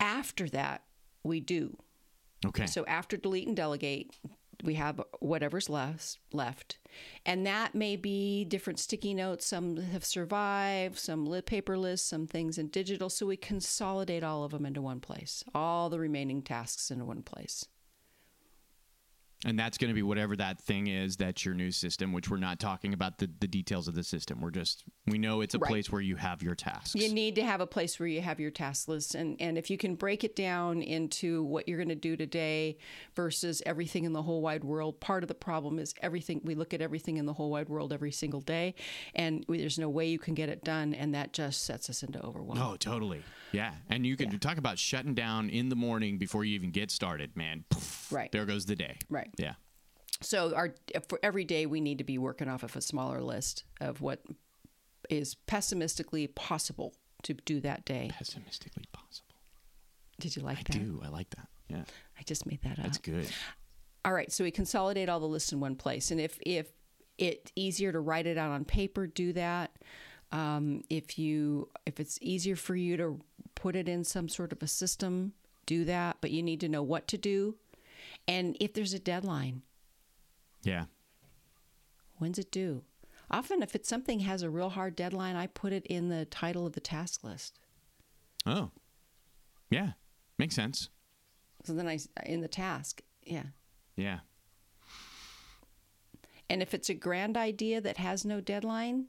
after 0.00 0.48
that, 0.48 0.82
we 1.22 1.40
do. 1.40 1.76
Okay. 2.46 2.66
So 2.66 2.84
after 2.86 3.16
delete 3.16 3.48
and 3.48 3.56
delegate, 3.56 4.14
we 4.64 4.74
have 4.74 5.00
whatever's 5.20 5.68
left 5.68 6.18
left. 6.32 6.78
And 7.24 7.46
that 7.46 7.74
may 7.74 7.96
be 7.96 8.44
different 8.44 8.78
sticky 8.78 9.14
notes. 9.14 9.46
Some 9.46 9.76
have 9.76 10.04
survived, 10.04 10.98
some 10.98 11.42
paper 11.42 11.78
lists, 11.78 12.08
some 12.08 12.26
things 12.26 12.58
in 12.58 12.68
digital. 12.68 13.08
So 13.08 13.26
we 13.26 13.36
consolidate 13.36 14.24
all 14.24 14.44
of 14.44 14.52
them 14.52 14.66
into 14.66 14.82
one 14.82 15.00
place, 15.00 15.44
all 15.54 15.88
the 15.88 16.00
remaining 16.00 16.42
tasks 16.42 16.90
into 16.90 17.04
one 17.04 17.22
place. 17.22 17.66
And 19.46 19.58
that's 19.58 19.78
going 19.78 19.88
to 19.88 19.94
be 19.94 20.02
whatever 20.02 20.34
that 20.36 20.60
thing 20.60 20.88
is. 20.88 21.16
That's 21.16 21.44
your 21.44 21.54
new 21.54 21.70
system, 21.70 22.12
which 22.12 22.28
we're 22.28 22.38
not 22.38 22.58
talking 22.58 22.92
about 22.92 23.18
the, 23.18 23.30
the 23.40 23.46
details 23.46 23.86
of 23.88 23.94
the 23.94 24.02
system. 24.02 24.40
We're 24.40 24.50
just 24.50 24.84
we 25.06 25.18
know 25.18 25.40
it's 25.40 25.54
a 25.54 25.58
Right. 25.58 25.68
place 25.70 25.90
where 25.92 26.00
you 26.00 26.16
have 26.16 26.42
your 26.42 26.54
tasks. 26.54 26.94
You 26.94 27.12
need 27.12 27.34
to 27.36 27.44
have 27.44 27.60
a 27.60 27.66
place 27.66 27.98
where 28.00 28.08
you 28.08 28.20
have 28.20 28.40
your 28.40 28.50
task 28.50 28.88
list. 28.88 29.14
And, 29.14 29.40
and 29.40 29.56
if 29.56 29.70
you 29.70 29.78
can 29.78 29.94
break 29.94 30.22
it 30.24 30.34
down 30.36 30.82
into 30.82 31.42
what 31.44 31.68
you're 31.68 31.78
going 31.78 31.88
to 31.88 31.94
do 31.94 32.16
today 32.16 32.78
versus 33.14 33.62
everything 33.64 34.04
in 34.04 34.12
the 34.12 34.22
whole 34.22 34.42
wide 34.42 34.64
world, 34.64 35.00
part 35.00 35.22
of 35.24 35.28
the 35.28 35.34
problem 35.34 35.78
is 35.78 35.94
everything, 36.02 36.40
we 36.44 36.54
look 36.54 36.74
at 36.74 36.80
everything 36.80 37.16
in 37.16 37.26
the 37.26 37.32
whole 37.32 37.50
wide 37.50 37.68
world 37.68 37.92
every 37.92 38.12
single 38.12 38.40
day, 38.40 38.74
and 39.14 39.44
we, 39.48 39.58
there's 39.58 39.78
no 39.78 39.88
way 39.88 40.06
you 40.08 40.18
can 40.18 40.34
get 40.34 40.48
it 40.48 40.62
done. 40.64 40.94
And 40.94 41.14
that 41.14 41.32
just 41.32 41.64
sets 41.64 41.88
us 41.88 42.02
into 42.02 42.20
overwhelm. 42.24 42.58
Oh, 42.60 42.76
totally. 42.76 43.22
Yeah, 43.52 43.72
and 43.88 44.04
you 44.06 44.16
could 44.16 44.40
talk 44.42 44.58
about 44.58 44.78
shutting 44.78 45.14
down 45.14 45.48
in 45.48 45.70
the 45.70 45.76
morning 45.76 46.18
before 46.18 46.44
you 46.44 46.54
even 46.54 46.70
get 46.70 46.90
started, 46.90 47.34
man. 47.36 47.64
Poof, 47.70 48.12
Right. 48.12 48.30
there 48.32 48.44
goes 48.44 48.66
the 48.66 48.76
day. 48.76 48.98
Right. 49.08 49.27
Yeah. 49.36 49.54
So 50.20 50.54
our 50.54 50.74
for 51.08 51.20
every 51.22 51.44
day 51.44 51.66
we 51.66 51.80
need 51.80 51.98
to 51.98 52.04
be 52.04 52.18
working 52.18 52.48
off 52.48 52.62
of 52.62 52.74
a 52.76 52.80
smaller 52.80 53.22
list 53.22 53.64
of 53.80 54.00
what 54.00 54.22
is 55.08 55.34
pessimistically 55.34 56.26
possible 56.26 56.94
to 57.22 57.34
do 57.34 57.60
that 57.60 57.84
day. 57.84 58.10
Pessimistically 58.12 58.84
possible. 58.92 59.36
Did 60.20 60.36
you 60.36 60.42
like 60.42 60.58
I 60.58 60.62
that? 60.62 60.76
I 60.76 60.78
do. 60.78 61.00
I 61.04 61.08
like 61.08 61.30
that. 61.30 61.48
Yeah, 61.68 61.84
I 62.18 62.22
just 62.24 62.46
made 62.46 62.62
that 62.62 62.78
up. 62.78 62.84
that's 62.84 62.98
good. 62.98 63.28
All 64.04 64.12
right, 64.12 64.32
so 64.32 64.42
we 64.42 64.50
consolidate 64.50 65.08
all 65.08 65.20
the 65.20 65.26
lists 65.26 65.52
in 65.52 65.60
one 65.60 65.76
place, 65.76 66.10
and 66.10 66.20
if 66.20 66.38
if 66.44 66.68
it's 67.18 67.52
easier 67.56 67.92
to 67.92 68.00
write 68.00 68.26
it 68.26 68.38
out 68.38 68.50
on 68.50 68.64
paper, 68.64 69.06
do 69.06 69.32
that. 69.34 69.72
Um, 70.32 70.82
if 70.90 71.18
you 71.18 71.68
if 71.86 72.00
it's 72.00 72.18
easier 72.20 72.56
for 72.56 72.74
you 72.74 72.96
to 72.96 73.20
put 73.54 73.76
it 73.76 73.88
in 73.88 74.04
some 74.04 74.28
sort 74.28 74.52
of 74.52 74.62
a 74.62 74.66
system, 74.66 75.32
do 75.66 75.84
that. 75.84 76.16
But 76.20 76.30
you 76.30 76.42
need 76.42 76.60
to 76.60 76.68
know 76.68 76.82
what 76.82 77.06
to 77.08 77.18
do, 77.18 77.56
and 78.26 78.56
if 78.60 78.72
there's 78.72 78.94
a 78.94 78.98
deadline, 78.98 79.62
Yeah. 80.62 80.86
when's 82.16 82.38
it 82.38 82.50
due? 82.50 82.84
Often, 83.30 83.62
if 83.62 83.74
it's 83.74 83.88
something 83.88 84.20
has 84.20 84.42
a 84.42 84.48
real 84.50 84.70
hard 84.70 84.96
deadline, 84.96 85.36
I 85.36 85.46
put 85.48 85.72
it 85.72 85.84
in 85.86 86.08
the 86.08 86.24
title 86.24 86.66
of 86.66 86.72
the 86.72 86.80
task 86.80 87.22
list. 87.22 87.58
Oh. 88.46 88.70
Yeah. 89.70 89.92
Makes 90.38 90.54
sense. 90.54 90.88
So 91.64 91.74
then 91.74 91.86
I 91.88 91.96
uh, 91.96 92.22
in 92.24 92.40
the 92.40 92.48
task, 92.48 93.02
yeah. 93.22 93.46
Yeah. 93.96 94.20
And 96.48 96.62
if 96.62 96.72
it's 96.72 96.88
a 96.88 96.94
grand 96.94 97.36
idea 97.36 97.80
that 97.82 97.98
has 97.98 98.24
no 98.24 98.40
deadline, 98.40 99.08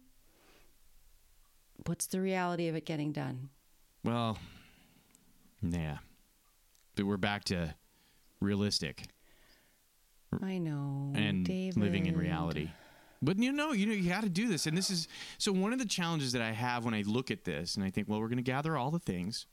what's 1.86 2.08
the 2.08 2.20
reality 2.20 2.68
of 2.68 2.76
it 2.76 2.86
getting 2.86 3.12
done? 3.14 3.50
Well. 4.04 4.38
Yeah. 5.62 6.00
But 6.96 7.06
we're 7.06 7.18
back 7.18 7.46
to 7.46 7.74
realistic 8.42 9.08
I 10.42 10.58
know. 10.58 11.14
and 11.16 11.48
living 11.76 12.06
in 12.06 12.18
reality. 12.18 12.70
But 13.22 13.38
you 13.38 13.52
know, 13.52 13.74
you 13.74 13.86
know, 13.86 13.94
you 13.94 14.10
got 14.10 14.24
to 14.24 14.30
do 14.30 14.48
this, 14.48 14.66
and 14.66 14.78
this 14.78 14.90
is 14.90 15.08
so. 15.38 15.52
One 15.52 15.74
of 15.74 15.80
the 15.80 15.86
challenges 15.86 16.32
that 16.32 16.42
I 16.42 16.52
have 16.52 16.86
when 16.86 16.94
I 16.94 17.04
look 17.06 17.32
at 17.32 17.44
this, 17.44 17.76
and 17.76 17.84
I 17.84 17.90
think, 17.90 18.08
well, 18.08 18.22
we're 18.22 18.30
going 18.30 18.38
to 18.38 18.44
gather 18.44 18.78
all 18.78 18.92
the 18.92 19.00
things, 19.00 19.46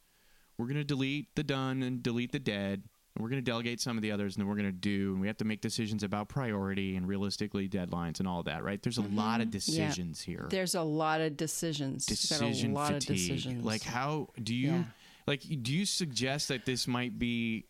we're 0.57 0.67
going 0.67 0.77
to 0.77 0.85
delete 0.85 1.35
the 1.35 1.43
done 1.43 1.83
and 1.83 2.01
delete 2.01 2.31
the 2.31 2.39
dead, 2.39 2.85
and 3.17 3.23
we're 3.23 3.29
going 3.29 3.43
to 3.43 3.51
delegate 3.51 3.81
some 3.81 3.97
of 3.97 4.03
the 4.03 4.13
others, 4.13 4.37
and 4.37 4.43
then 4.43 4.49
we're 4.49 4.55
going 4.55 4.67
to 4.67 4.73
do, 4.73 5.13
and 5.13 5.21
we 5.21 5.27
have 5.27 5.39
to 5.39 5.45
make 5.45 5.61
decisions 5.63 6.05
about 6.05 6.29
priority 6.29 6.95
and 6.95 7.09
realistically 7.09 7.69
deadlines 7.69 8.21
and 8.21 8.29
all 8.29 8.45
that, 8.45 8.63
right? 8.63 8.81
There's 8.83 8.99
a 8.99 9.03
mm-hmm. 9.03 9.17
lot 9.17 9.41
of 9.41 9.51
decisions 9.51 10.21
here. 10.21 10.47
There's 10.49 10.77
a 10.77 10.83
lot 10.83 11.21
of 11.21 11.37
decisions. 11.37 12.07
Decision 12.07 12.71
a 12.71 12.75
lot 12.75 12.93
fatigue. 12.93 13.11
of 13.11 13.17
decisions. 13.17 13.65
Like, 13.65 13.83
how 13.83 14.29
do 14.41 14.55
you, 14.55 14.69
Yeah. 14.69 14.85
like, 15.27 15.43
do 15.63 15.73
you 15.73 15.87
suggest 15.87 16.49
that 16.49 16.67
this 16.67 16.87
might 16.87 17.19
be 17.19 17.65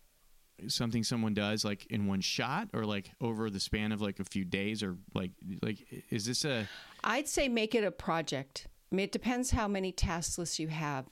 something 0.67 1.03
someone 1.03 1.33
does 1.33 1.63
like 1.63 1.85
in 1.87 2.07
one 2.07 2.21
shot 2.21 2.69
or 2.73 2.83
like 2.85 3.11
over 3.21 3.49
the 3.49 3.59
span 3.59 3.91
of 3.91 4.01
like 4.01 4.19
a 4.19 4.23
few 4.23 4.43
days 4.45 4.81
or 4.83 4.97
like 5.13 5.31
like 5.61 5.85
is 6.09 6.25
this 6.25 6.43
a 6.45 6.67
I'd 7.03 7.27
say 7.27 7.47
make 7.47 7.75
it 7.75 7.83
a 7.83 7.91
project. 7.91 8.67
I 8.91 8.95
mean, 8.95 9.03
it 9.05 9.11
depends 9.11 9.51
how 9.51 9.67
many 9.67 9.91
task 9.91 10.37
lists 10.37 10.59
you 10.59 10.69
have 10.69 11.05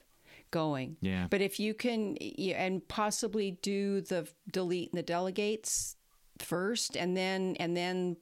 going. 0.51 0.97
Yeah. 1.01 1.27
But 1.29 1.41
if 1.41 1.59
you 1.59 1.73
can, 1.73 2.15
and 2.17 2.87
possibly 2.87 3.51
do 3.61 4.01
the 4.01 4.27
delete 4.51 4.91
and 4.91 4.97
the 4.97 5.03
delegates 5.03 5.95
first, 6.39 6.95
and 6.95 7.15
then 7.15 7.55
and 7.59 7.75
then 7.75 8.17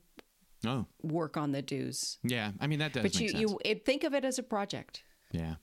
oh 0.65 0.86
work 1.01 1.36
on 1.38 1.51
the 1.51 1.62
dues. 1.62 2.17
yeah 2.23 2.51
i 2.62 2.67
mean 2.67 2.79
that 2.79 2.93
does 2.93 3.03
But 3.03 3.19
you 3.19 3.29
sense 3.29 3.39
you 3.65 3.75
think 3.86 4.03
of 4.03 4.13
it 4.13 4.23
as 4.23 4.39
a 4.39 4.43
project. 4.43 5.03
yeah 5.31 5.55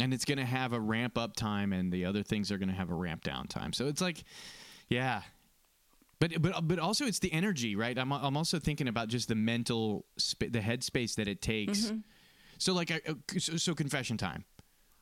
and 0.00 0.12
it's 0.12 0.24
going 0.24 0.38
to 0.38 0.44
have 0.44 0.72
a 0.72 0.80
ramp 0.80 1.16
up 1.16 1.34
time 1.36 1.72
and 1.72 1.90
the 1.92 2.04
other 2.04 2.22
things 2.22 2.50
are 2.52 2.58
going 2.58 2.68
to 2.68 2.74
have 2.74 2.90
a 2.90 2.94
ramp 2.94 3.22
down 3.24 3.46
time 3.46 3.72
so 3.72 3.86
it's 3.86 4.00
like 4.00 4.24
yeah 4.88 5.22
But 6.18 6.40
but 6.40 6.66
but 6.66 6.78
also 6.78 7.04
it's 7.04 7.18
the 7.18 7.32
energy, 7.32 7.76
right? 7.76 7.98
I'm 7.98 8.10
I'm 8.12 8.36
also 8.36 8.58
thinking 8.58 8.88
about 8.88 9.08
just 9.08 9.28
the 9.28 9.34
mental 9.34 10.06
sp- 10.16 10.48
the 10.50 10.60
headspace 10.60 11.14
that 11.16 11.28
it 11.28 11.42
takes. 11.42 11.92
So 12.58 12.72
like 12.72 12.90
I, 12.90 13.00
uh, 13.06 13.14
so, 13.38 13.56
so 13.58 13.74
confession 13.74 14.16
time. 14.16 14.44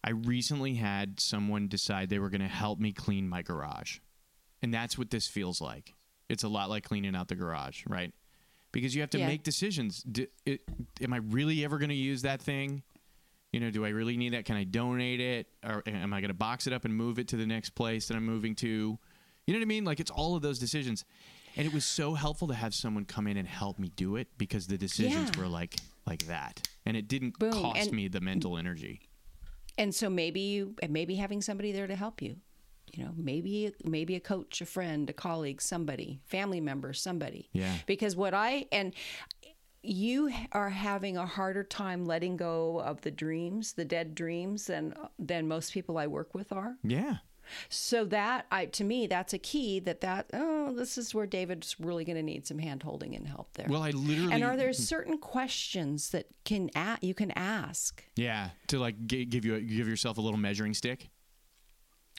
I 0.03 0.11
recently 0.11 0.75
had 0.75 1.21
someone 1.21 1.69
decide 1.69 2.09
they 2.09 2.19
were 2.19 2.31
going 2.31 2.41
to 2.51 2.57
help 2.65 2.79
me 2.81 2.93
clean 2.93 3.29
my 3.29 3.43
garage. 3.43 4.01
And 4.61 4.75
that's 4.75 4.99
what 4.99 5.11
this 5.11 5.29
feels 5.29 5.61
like. 5.61 5.95
It's 6.29 6.43
a 6.43 6.49
lot 6.49 6.69
like 6.69 6.83
cleaning 6.83 7.15
out 7.15 7.29
the 7.29 7.37
garage, 7.37 7.85
right? 7.87 8.13
Because 8.73 8.95
you 8.95 9.01
have 9.03 9.11
to 9.11 9.19
Yeah. 9.19 9.29
make 9.29 9.45
decisions. 9.45 10.03
D 10.03 10.27
it, 10.45 10.63
am 11.01 11.13
I 11.13 11.19
really 11.19 11.65
ever 11.65 11.79
going 11.79 11.91
to 11.91 11.95
use 12.11 12.23
that 12.23 12.43
thing? 12.43 12.83
You 13.55 13.61
know, 13.61 13.71
do 13.71 13.85
I 13.85 13.91
really 13.91 14.17
need 14.17 14.33
that? 14.33 14.45
Can 14.47 14.57
I 14.57 14.65
donate 14.65 15.21
it? 15.21 15.47
Or 15.65 15.83
am 15.87 16.13
I 16.13 16.21
going 16.21 16.29
to 16.29 16.35
box 16.35 16.67
it 16.67 16.73
up 16.73 16.85
and 16.85 16.93
move 16.93 17.21
it 17.21 17.29
to 17.29 17.37
the 17.37 17.47
next 17.47 17.71
place 17.71 18.09
that 18.09 18.17
I'm 18.17 18.27
moving 18.27 18.57
to? 18.57 18.67
You 18.67 19.53
know 19.55 19.59
what 19.61 19.63
I 19.63 19.67
mean? 19.67 19.85
Like 19.85 20.01
it's 20.01 20.11
all 20.11 20.35
of 20.35 20.43
those 20.43 20.59
decisions. 20.59 21.05
And 21.57 21.65
it 21.65 21.73
was 21.73 21.85
so 21.85 22.15
helpful 22.15 22.49
to 22.49 22.55
have 22.55 22.75
someone 22.75 23.05
come 23.05 23.29
in 23.29 23.37
and 23.37 23.47
help 23.47 23.79
me 23.79 23.93
do 23.95 24.17
it 24.17 24.27
because 24.39 24.67
the 24.67 24.77
decisions 24.77 25.31
Yeah. 25.37 25.41
were 25.41 25.47
like 25.49 25.77
like 26.05 26.27
that. 26.27 26.67
And 26.85 26.97
it 26.97 27.07
didn't 27.07 27.39
Boom. 27.39 27.53
cost 27.53 27.79
And- 27.81 27.93
me 27.93 28.09
the 28.09 28.21
mental 28.21 28.59
energy. 28.59 29.03
and 29.79 29.95
so 29.95 30.11
maybe 30.11 30.41
you 30.41 30.75
and 30.83 30.93
maybe 30.93 31.15
having 31.15 31.41
somebody 31.41 31.71
there 31.73 31.87
to 31.87 31.97
help 31.97 32.21
you 32.23 32.37
you 32.93 33.05
know 33.05 33.13
maybe 33.17 33.73
maybe 33.85 34.15
a 34.15 34.21
coach 34.21 34.61
a 34.61 34.67
friend 34.67 35.11
a 35.11 35.13
colleague 35.13 35.61
somebody 35.61 36.21
family 36.27 36.61
member 36.61 36.93
somebody 36.93 37.49
Yeah. 37.53 37.75
because 37.87 38.15
what 38.15 38.35
i 38.35 38.67
and 38.71 38.95
you 39.85 40.31
are 40.53 40.71
having 40.71 41.17
a 41.17 41.27
harder 41.27 41.63
time 41.65 42.05
letting 42.07 42.37
go 42.37 42.81
of 42.81 43.01
the 43.03 43.11
dreams 43.11 43.73
the 43.75 43.85
dead 43.85 44.15
dreams 44.15 44.67
than 44.67 44.93
uh, 44.95 45.09
than 45.19 45.47
most 45.47 45.73
people 45.73 45.99
i 45.99 46.07
work 46.07 46.35
with 46.35 46.53
are 46.53 46.77
Yeah. 46.83 47.17
so 47.69 48.05
that 48.07 48.47
i 48.51 48.67
to 48.67 48.85
me 48.85 49.07
that's 49.07 49.33
a 49.35 49.39
key 49.39 49.79
that 49.81 50.01
that 50.01 50.31
oh 50.33 50.73
this 50.75 50.97
is 50.97 51.15
where 51.15 51.27
david's 51.27 51.77
really 51.79 52.05
going 52.05 52.17
to 52.17 52.23
need 52.23 52.47
some 52.47 52.59
hand 52.59 52.83
holding 52.83 53.15
and 53.15 53.27
help 53.27 53.53
there 53.55 53.67
Well, 53.69 53.83
I 53.83 53.91
literally 53.91 54.33
and 54.33 54.43
are 54.43 54.57
there 54.57 54.71
mm-hmm. 54.71 54.83
certain 54.83 55.19
questions 55.19 56.11
that 56.11 56.27
can 56.45 56.71
a- 56.75 56.99
you 57.03 57.15
can 57.15 57.31
ask 57.33 58.03
Yeah, 58.17 58.51
to 58.69 58.79
like 58.79 58.97
g- 59.07 59.25
give 59.27 59.45
you 59.45 59.57
a, 59.57 59.61
give 59.61 59.87
yourself 59.89 60.17
a 60.19 60.21
little 60.23 60.39
measuring 60.41 60.73
stick 60.75 61.11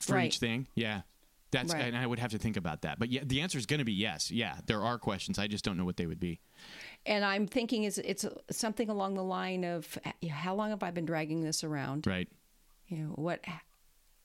for 0.01 0.13
Right. 0.15 0.27
each 0.27 0.39
thing. 0.39 0.67
Yeah, 0.75 1.01
that's 1.51 1.73
Right. 1.73 1.85
and 1.85 1.97
I 1.97 2.05
would 2.05 2.19
have 2.19 2.31
to 2.31 2.37
think 2.37 2.57
about 2.57 2.81
that. 2.81 2.99
But 2.99 3.09
yeah, 3.09 3.21
the 3.25 3.41
answer 3.41 3.57
is 3.57 3.65
going 3.65 3.79
to 3.79 3.85
be 3.85 3.93
yes. 3.93 4.29
Yeah, 4.29 4.57
there 4.67 4.83
are 4.83 4.99
questions. 4.99 5.39
I 5.39 5.47
just 5.47 5.63
don't 5.63 5.77
know 5.77 5.85
what 5.85 5.95
they 5.97 6.05
would 6.05 6.19
be. 6.19 6.41
And 7.05 7.23
I'm 7.23 7.47
thinking 7.47 7.83
is 7.83 7.97
it's 7.99 8.25
something 8.49 8.89
along 8.89 9.13
the 9.13 9.23
line 9.23 9.63
of 9.63 9.97
how 10.29 10.55
long 10.55 10.71
have 10.71 10.83
I 10.83 10.91
been 10.91 11.05
dragging 11.05 11.43
this 11.43 11.63
around? 11.63 12.07
Right. 12.07 12.27
You 12.87 12.97
know 12.97 13.09
what? 13.15 13.43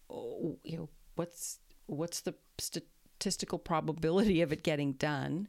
oh, 0.09 0.59
You 0.65 0.77
know 0.79 0.89
what's 1.15 1.59
what's 1.87 2.21
the 2.21 2.35
statistical 2.59 3.59
probability 3.59 4.41
of 4.41 4.53
it 4.53 4.63
getting 4.63 4.93
done? 4.93 5.49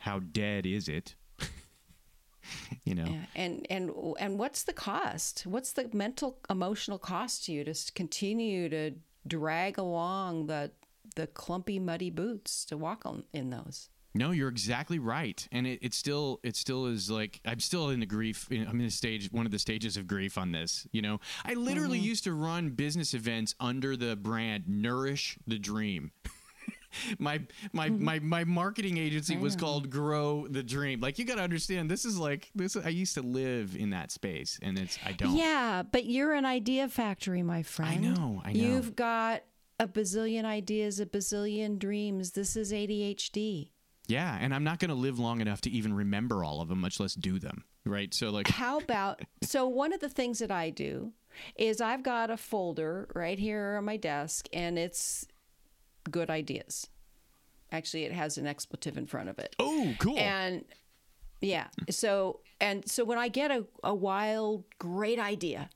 How 0.00 0.18
dead 0.18 0.66
is 0.66 0.88
it? 0.88 1.14
you 2.84 2.94
know. 2.94 3.06
Yeah, 3.06 3.24
and 3.34 3.66
and 3.70 3.90
and 4.18 4.38
what's 4.38 4.64
the 4.64 4.72
cost? 4.72 5.46
What's 5.46 5.72
the 5.72 5.88
mental 5.92 6.38
emotional 6.50 6.98
cost 6.98 7.44
to 7.46 7.52
you 7.52 7.64
to 7.64 7.74
continue 7.94 8.68
to 8.68 8.92
drag 9.26 9.78
along 9.78 10.46
the 10.46 10.70
the 11.16 11.26
clumpy 11.26 11.78
muddy 11.78 12.10
boots 12.10 12.64
to 12.66 12.76
walk 12.76 13.06
on 13.06 13.24
in 13.32 13.50
those? 13.50 13.88
No, 14.18 14.32
you're 14.32 14.48
exactly 14.48 14.98
right, 14.98 15.46
and 15.52 15.64
it, 15.64 15.78
it 15.80 15.94
still 15.94 16.40
it 16.42 16.56
still 16.56 16.86
is 16.86 17.08
like 17.08 17.40
I'm 17.46 17.60
still 17.60 17.90
in 17.90 18.00
the 18.00 18.06
grief. 18.06 18.48
I'm 18.50 18.80
in 18.80 18.86
a 18.86 18.90
stage, 18.90 19.30
one 19.30 19.46
of 19.46 19.52
the 19.52 19.60
stages 19.60 19.96
of 19.96 20.08
grief 20.08 20.36
on 20.36 20.50
this. 20.50 20.88
You 20.90 21.02
know, 21.02 21.20
I 21.44 21.54
literally 21.54 21.98
mm-hmm. 21.98 22.06
used 22.06 22.24
to 22.24 22.32
run 22.32 22.70
business 22.70 23.14
events 23.14 23.54
under 23.60 23.96
the 23.96 24.16
brand 24.16 24.64
Nourish 24.66 25.38
the 25.46 25.56
Dream. 25.56 26.10
my 27.20 27.42
my 27.72 27.90
mm-hmm. 27.90 28.04
my 28.04 28.18
my 28.18 28.42
marketing 28.42 28.98
agency 28.98 29.36
was 29.36 29.54
called 29.54 29.88
Grow 29.88 30.48
the 30.48 30.64
Dream. 30.64 30.98
Like 31.00 31.20
you 31.20 31.24
got 31.24 31.36
to 31.36 31.42
understand, 31.42 31.88
this 31.88 32.04
is 32.04 32.18
like 32.18 32.50
this. 32.56 32.76
I 32.76 32.88
used 32.88 33.14
to 33.14 33.22
live 33.22 33.76
in 33.76 33.90
that 33.90 34.10
space, 34.10 34.58
and 34.62 34.78
it's 34.78 34.98
I 35.06 35.12
don't. 35.12 35.36
Yeah, 35.36 35.84
but 35.84 36.06
you're 36.06 36.34
an 36.34 36.44
idea 36.44 36.88
factory, 36.88 37.44
my 37.44 37.62
friend. 37.62 37.90
I 37.92 38.08
know, 38.08 38.42
I 38.44 38.52
know. 38.52 38.60
You've 38.60 38.96
got 38.96 39.44
a 39.78 39.86
bazillion 39.86 40.44
ideas, 40.44 40.98
a 40.98 41.06
bazillion 41.06 41.78
dreams. 41.78 42.32
This 42.32 42.56
is 42.56 42.72
ADHD. 42.72 43.70
Yeah, 44.08 44.36
and 44.40 44.54
I'm 44.54 44.64
not 44.64 44.78
going 44.78 44.88
to 44.88 44.94
live 44.94 45.18
long 45.18 45.40
enough 45.40 45.60
to 45.62 45.70
even 45.70 45.92
remember 45.94 46.42
all 46.42 46.60
of 46.60 46.68
them, 46.68 46.80
much 46.80 46.98
less 46.98 47.14
do 47.14 47.38
them. 47.38 47.64
Right. 47.84 48.12
So 48.12 48.30
like, 48.30 48.48
How 48.48 48.78
about 48.78 49.20
so 49.42 49.68
one 49.68 49.92
of 49.92 50.00
the 50.00 50.08
things 50.08 50.38
that 50.40 50.50
I 50.50 50.70
do 50.70 51.12
is 51.56 51.80
I've 51.80 52.02
got 52.02 52.30
a 52.30 52.36
folder 52.36 53.08
right 53.14 53.38
here 53.38 53.76
on 53.78 53.84
my 53.84 53.96
desk 53.96 54.48
and 54.52 54.78
it's 54.78 55.26
good 56.10 56.30
ideas. 56.30 56.88
Actually, 57.70 58.04
it 58.04 58.12
has 58.12 58.38
an 58.38 58.46
expletive 58.46 58.96
in 58.96 59.06
front 59.06 59.28
of 59.28 59.38
it. 59.38 59.54
oh, 59.58 59.94
cool. 59.98 60.18
And 60.18 60.64
yeah, 61.40 61.66
so 61.90 62.40
and 62.60 62.88
so 62.88 63.04
when 63.04 63.18
I 63.18 63.28
get 63.28 63.50
a, 63.50 63.66
a 63.84 63.94
wild, 63.94 64.64
great 64.78 65.18
idea, 65.18 65.68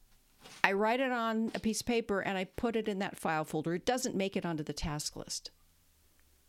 I 0.65 0.73
write 0.73 1.01
it 1.01 1.13
on 1.13 1.53
a 1.55 1.61
piece 1.61 1.81
of 1.81 1.87
paper 1.87 2.21
and 2.21 2.37
I 2.39 2.45
put 2.45 2.77
it 2.77 2.89
in 2.89 2.99
that 3.01 3.17
file 3.17 3.45
folder. 3.45 3.75
It 3.75 3.85
doesn't 3.87 4.17
make 4.17 4.37
it 4.37 4.47
onto 4.47 4.63
the 4.63 4.73
task 4.73 5.17
list. 5.17 5.51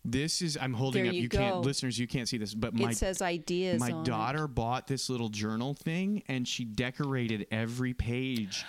This 0.05 0.41
is 0.41 0.57
I'm 0.59 0.73
holding 0.73 1.03
There 1.03 1.09
up. 1.11 1.15
you 1.15 1.21
You, 1.23 1.29
can't, 1.29 1.61
listeners, 1.61 1.97
you 1.97 2.07
can't 2.07 2.27
see 2.27 2.37
this, 2.37 2.53
but 2.53 2.73
my 2.73 2.91
it 2.91 2.97
says 2.97 3.21
ideas. 3.21 3.79
my 3.79 3.91
on 3.91 4.01
it. 4.01 4.05
daughter 4.05 4.47
bought 4.47 4.87
this 4.87 5.09
little 5.09 5.29
journal 5.29 5.73
thing, 5.73 6.23
and 6.27 6.47
she 6.47 6.65
decorated 6.65 7.47
every 7.51 7.93
page. 7.93 8.65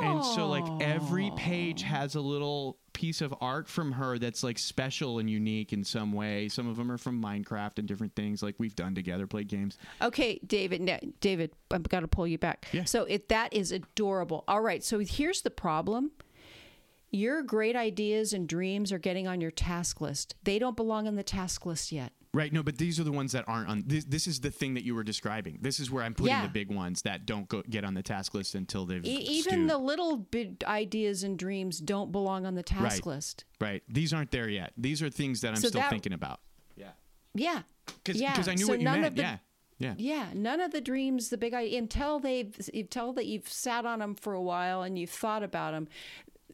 And 0.00 0.24
so, 0.24 0.48
like 0.48 0.64
every 0.80 1.30
page 1.36 1.82
has 1.82 2.14
a 2.14 2.20
little 2.20 2.78
piece 2.94 3.20
of 3.20 3.34
art 3.42 3.68
from 3.68 3.92
her 3.92 4.18
that's 4.18 4.42
like 4.42 4.58
special 4.58 5.18
and 5.18 5.28
unique 5.28 5.72
in 5.72 5.84
some 5.84 6.12
way. 6.12 6.48
Some 6.48 6.66
of 6.66 6.76
them 6.76 6.90
are 6.90 6.96
from 6.98 7.22
Minecraft 7.22 7.78
and 7.78 7.86
different 7.86 8.14
things 8.16 8.42
like 8.42 8.54
we've 8.58 8.74
done 8.74 8.94
together, 8.94 9.26
played 9.26 9.48
games. 9.48 9.76
Okay, 10.00 10.40
David. 10.46 11.14
David, 11.20 11.52
I've 11.70 11.82
got 11.88 12.00
to 12.00 12.08
pull 12.08 12.26
you 12.26 12.38
back. 12.38 12.66
Yeah. 12.72 12.84
So 12.84 13.04
it 13.04 13.28
that 13.28 13.52
is 13.52 13.70
adorable. 13.70 14.44
All 14.48 14.62
right. 14.62 14.82
So 14.82 14.98
here's 14.98 15.42
the 15.42 15.50
problem. 15.50 16.10
Your 17.12 17.42
great 17.42 17.76
ideas 17.76 18.32
and 18.32 18.48
dreams 18.48 18.90
are 18.92 18.98
getting 18.98 19.28
on 19.28 19.40
your 19.40 19.50
task 19.50 20.00
list. 20.00 20.34
They 20.44 20.58
don't 20.58 20.76
belong 20.76 21.06
on 21.06 21.14
the 21.14 21.22
task 21.22 21.66
list 21.66 21.92
yet. 21.92 22.12
Right. 22.34 22.50
No, 22.50 22.62
but 22.62 22.78
these 22.78 22.98
are 22.98 23.04
the 23.04 23.12
ones 23.12 23.32
that 23.32 23.44
aren't 23.46 23.68
on. 23.68 23.82
This, 23.86 24.06
this 24.06 24.26
is 24.26 24.40
the 24.40 24.50
thing 24.50 24.72
that 24.72 24.84
you 24.84 24.94
were 24.94 25.02
describing. 25.04 25.58
This 25.60 25.78
is 25.78 25.90
where 25.90 26.02
I'm 26.02 26.14
putting 26.14 26.30
Yeah. 26.32 26.42
the 26.46 26.48
big 26.48 26.70
ones 26.74 27.02
that 27.02 27.26
don't 27.26 27.46
go 27.46 27.62
get 27.68 27.84
on 27.84 27.92
the 27.92 28.02
task 28.02 28.32
list 28.32 28.54
until 28.54 28.86
they've 28.86 29.04
E- 29.04 29.10
even 29.10 29.52
stewed. 29.52 29.68
the 29.70 29.76
little 29.76 30.16
bit 30.16 30.64
ideas 30.64 31.22
and 31.22 31.38
dreams 31.38 31.78
don't 31.78 32.10
belong 32.10 32.46
on 32.46 32.54
the 32.54 32.62
task 32.62 32.82
Right. 33.04 33.06
list. 33.06 33.44
right. 33.60 33.82
These 33.86 34.14
aren't 34.14 34.30
there 34.30 34.48
yet. 34.48 34.72
These 34.78 35.02
are 35.02 35.10
things 35.10 35.42
that 35.42 35.50
I'm 35.50 35.56
So 35.56 35.68
still 35.68 35.82
that- 35.82 35.90
thinking 35.90 36.14
about. 36.14 36.40
Yeah. 36.74 36.92
Yeah. 37.34 37.62
Because 38.02 38.18
yeah. 38.18 38.34
Cause 38.34 38.48
I 38.48 38.54
knew 38.54 38.64
so 38.64 38.72
what 38.72 38.78
you 38.78 38.84
none 38.86 39.02
meant. 39.02 39.12
Of 39.12 39.16
the, 39.16 39.22
yeah. 39.22 39.38
Yeah. 39.78 39.94
Yeah, 39.98 40.26
none 40.34 40.60
of 40.60 40.70
the 40.70 40.80
dreams, 40.80 41.28
the 41.28 41.36
big 41.36 41.52
idea, 41.52 41.76
until 41.78 42.18
they've 42.20 42.56
until 42.72 43.12
that 43.14 43.26
you've 43.26 43.48
sat 43.48 43.84
on 43.84 43.98
them 43.98 44.14
for 44.14 44.32
a 44.32 44.40
while 44.40 44.82
and 44.82 44.96
you've 44.98 45.10
thought 45.10 45.42
about 45.42 45.72
them, 45.72 45.88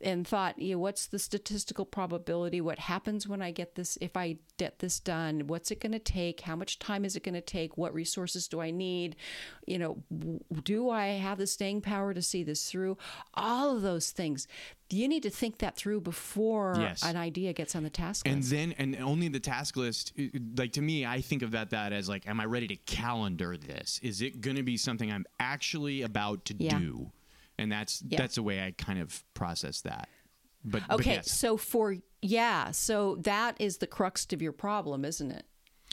and 0.03 0.27
thought, 0.27 0.59
you 0.59 0.75
know, 0.75 0.79
what's 0.81 1.07
the 1.07 1.19
statistical 1.19 1.85
probability? 1.85 2.61
What 2.61 2.79
happens 2.79 3.27
when 3.29 3.43
I 3.43 3.51
get 3.51 3.75
this? 3.75 3.97
If 4.01 4.17
I 4.17 4.39
get 4.57 4.79
this 4.79 5.01
done, 5.01 5.47
what's 5.47 5.71
it 5.71 5.81
going 5.81 5.93
to 5.93 5.99
take? 5.99 6.41
How 6.43 6.57
much 6.57 6.79
time 6.79 7.05
is 7.05 7.17
it 7.17 7.23
going 7.23 7.35
to 7.35 7.41
take? 7.41 7.77
What 7.77 7.93
resources 7.95 8.49
do 8.49 8.61
I 8.61 8.71
need? 8.71 9.17
You 9.67 9.79
know, 9.79 10.03
do 10.65 10.91
I 10.91 11.09
have 11.09 11.39
the 11.39 11.47
staying 11.47 11.81
power 11.83 12.15
to 12.15 12.23
see 12.23 12.43
this 12.43 12.71
through? 12.71 12.97
All 13.35 13.75
of 13.77 13.83
those 13.83 14.11
things. 14.11 14.47
You 14.91 15.07
need 15.07 15.23
to 15.25 15.31
think 15.31 15.59
that 15.59 15.77
through 15.77 16.01
before 16.01 16.77
Yes. 16.81 17.03
an 17.03 17.17
idea 17.17 17.53
gets 17.53 17.77
on 17.77 17.83
the 17.83 17.91
task 17.91 18.27
list. 18.27 18.35
and 18.35 18.43
then 18.45 18.75
and 18.79 18.97
only 19.03 19.29
the 19.29 19.39
task 19.41 19.77
list 19.77 20.15
like 20.57 20.73
to 20.73 20.81
me 20.81 21.05
i 21.05 21.21
think 21.21 21.43
of 21.43 21.51
that 21.51 21.69
that 21.71 21.93
as 21.93 22.09
like 22.09 22.27
am 22.27 22.41
i 22.41 22.47
ready 22.47 22.67
to 22.69 22.77
calendar 22.77 23.57
this 23.59 24.01
is 24.03 24.23
it 24.23 24.41
going 24.41 24.57
to 24.57 24.63
be 24.63 24.79
something 24.79 25.13
i'm 25.13 25.27
actually 25.39 26.01
about 26.01 26.47
to 26.47 26.55
Yeah. 26.59 26.79
do 26.79 27.11
and 27.59 27.71
that's 27.73 28.03
Yeah. 28.07 28.19
that's 28.19 28.37
the 28.37 28.43
way 28.43 28.65
i 28.65 28.71
kind 28.73 28.99
of 29.01 29.23
process 29.35 29.81
that 29.83 30.09
but 30.65 30.83
but 30.89 30.97
Okay, 31.01 31.15
yes. 31.15 31.31
so 31.31 31.57
for 31.57 31.97
yeah, 32.21 32.73
so 32.73 33.15
that 33.23 33.57
is 33.61 33.79
the 33.79 33.87
crux 33.87 34.27
of 34.33 34.43
your 34.43 34.51
problem, 34.51 35.05
isn't 35.05 35.31
it? 35.31 35.47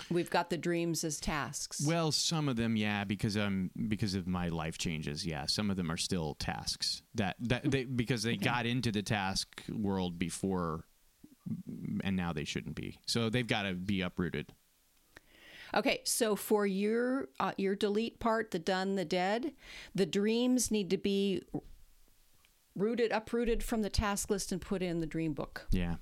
We've 0.10 0.30
got 0.32 0.50
the 0.50 0.58
dreams 0.58 1.04
as 1.04 1.20
tasks. 1.20 1.86
well 1.86 2.12
some 2.12 2.50
of 2.50 2.56
them 2.56 2.76
yeah 2.76 3.04
because 3.04 3.38
um 3.38 3.70
because 3.88 4.16
of 4.16 4.28
my 4.28 4.50
life 4.50 4.78
changes 4.78 5.26
yeah 5.26 5.46
some 5.46 5.70
of 5.70 5.78
them 5.78 5.90
are 5.92 5.98
still 5.98 6.34
tasks 6.36 7.02
that 7.14 7.36
that 7.40 7.70
they 7.70 7.86
because 7.86 8.24
they 8.24 8.36
got 8.36 8.66
into 8.66 8.92
the 8.92 9.02
task 9.04 9.64
world 9.72 10.18
before 10.20 10.84
and 12.04 12.16
now 12.18 12.34
they 12.34 12.44
shouldn't 12.44 12.76
be 12.76 12.98
so 13.06 13.30
they've 13.30 13.48
got 13.48 13.64
to 13.64 13.74
be 13.74 14.02
uprooted 14.02 14.52
Okay, 15.76 16.02
so 16.06 16.36
for 16.36 16.66
your 16.66 17.28
uh, 17.40 17.52
your 17.58 17.76
delete 17.76 18.20
part, 18.20 18.52
the 18.52 18.60
done, 18.60 18.96
the 18.96 19.04
dead, 19.06 19.52
the 19.94 20.06
dreams 20.06 20.72
need 20.72 20.90
to 20.92 20.98
be 20.98 21.44
rooted, 22.76 23.12
uprooted 23.12 23.62
from 23.64 23.82
the 23.82 23.90
task 23.90 24.30
list 24.30 24.52
and 24.52 24.62
put 24.62 24.82
in 24.82 25.00
the 25.02 25.06
dream 25.08 25.34
book. 25.34 25.68
Yeah. 25.72 25.96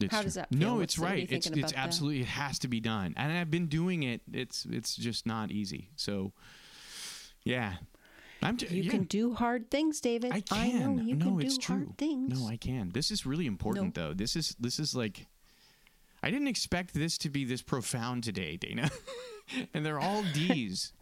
It's 0.00 0.14
How 0.14 0.22
does 0.22 0.34
that 0.34 0.48
feel? 0.50 0.58
No, 0.58 0.74
What's- 0.76 0.84
it's 0.94 0.98
what 0.98 1.10
are 1.10 1.14
you 1.16 1.20
right. 1.22 1.32
It's 1.32 1.46
it's 1.48 1.56
about 1.56 1.70
that? 1.70 1.78
absolutely 1.78 2.20
it 2.20 2.26
has 2.28 2.58
to 2.60 2.68
be 2.68 2.78
done, 2.80 3.14
and 3.16 3.32
I've 3.32 3.50
been 3.50 3.66
doing 3.66 4.02
it. 4.04 4.20
It's 4.32 4.64
it's 4.70 4.94
just 4.94 5.26
not 5.26 5.50
easy. 5.50 5.90
So, 5.96 6.32
yeah, 7.42 7.74
I'm. 8.40 8.56
T- 8.56 8.68
You 8.74 8.82
yeah, 8.84 8.90
can 8.92 9.04
do 9.04 9.34
hard 9.34 9.70
things, 9.72 10.00
David. 10.00 10.30
I 10.32 10.40
can. 10.40 10.96
know 10.96 11.02
you 11.02 11.16
no, 11.16 11.24
can 11.26 11.40
it's 11.42 11.58
do 11.58 11.62
true. 11.62 11.76
hard 11.76 11.98
things. 11.98 12.40
No, 12.40 12.46
I 12.48 12.56
can. 12.56 12.90
This 12.94 13.10
is 13.10 13.26
really 13.26 13.46
important, 13.46 13.94
though. 13.94 14.14
This 14.14 14.36
is 14.36 14.54
this 14.60 14.78
is 14.78 14.94
like. 14.94 15.26
I 16.22 16.30
didn't 16.30 16.48
expect 16.48 16.94
this 16.94 17.16
to 17.18 17.30
be 17.30 17.44
this 17.44 17.62
profound 17.62 18.24
today, 18.24 18.56
Dana. 18.56 18.90
and 19.74 19.84
they're 19.84 20.00
all 20.00 20.22
D's. 20.34 20.92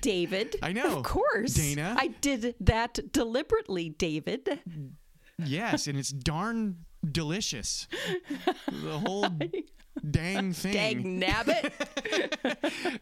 David. 0.00 0.56
I 0.62 0.72
know. 0.72 0.98
Of 0.98 1.04
course. 1.04 1.54
Dana. 1.54 1.96
I 1.98 2.08
did 2.08 2.54
that 2.60 3.12
deliberately, 3.12 3.88
David. 3.90 4.60
Yes, 5.38 5.86
and 5.86 5.98
it's 5.98 6.10
darn 6.10 6.84
delicious. 7.10 7.86
The 8.70 8.98
whole 8.98 9.28
dang 10.10 10.52
thing. 10.52 10.72
Dang 10.72 11.20
nabbit. 11.20 11.72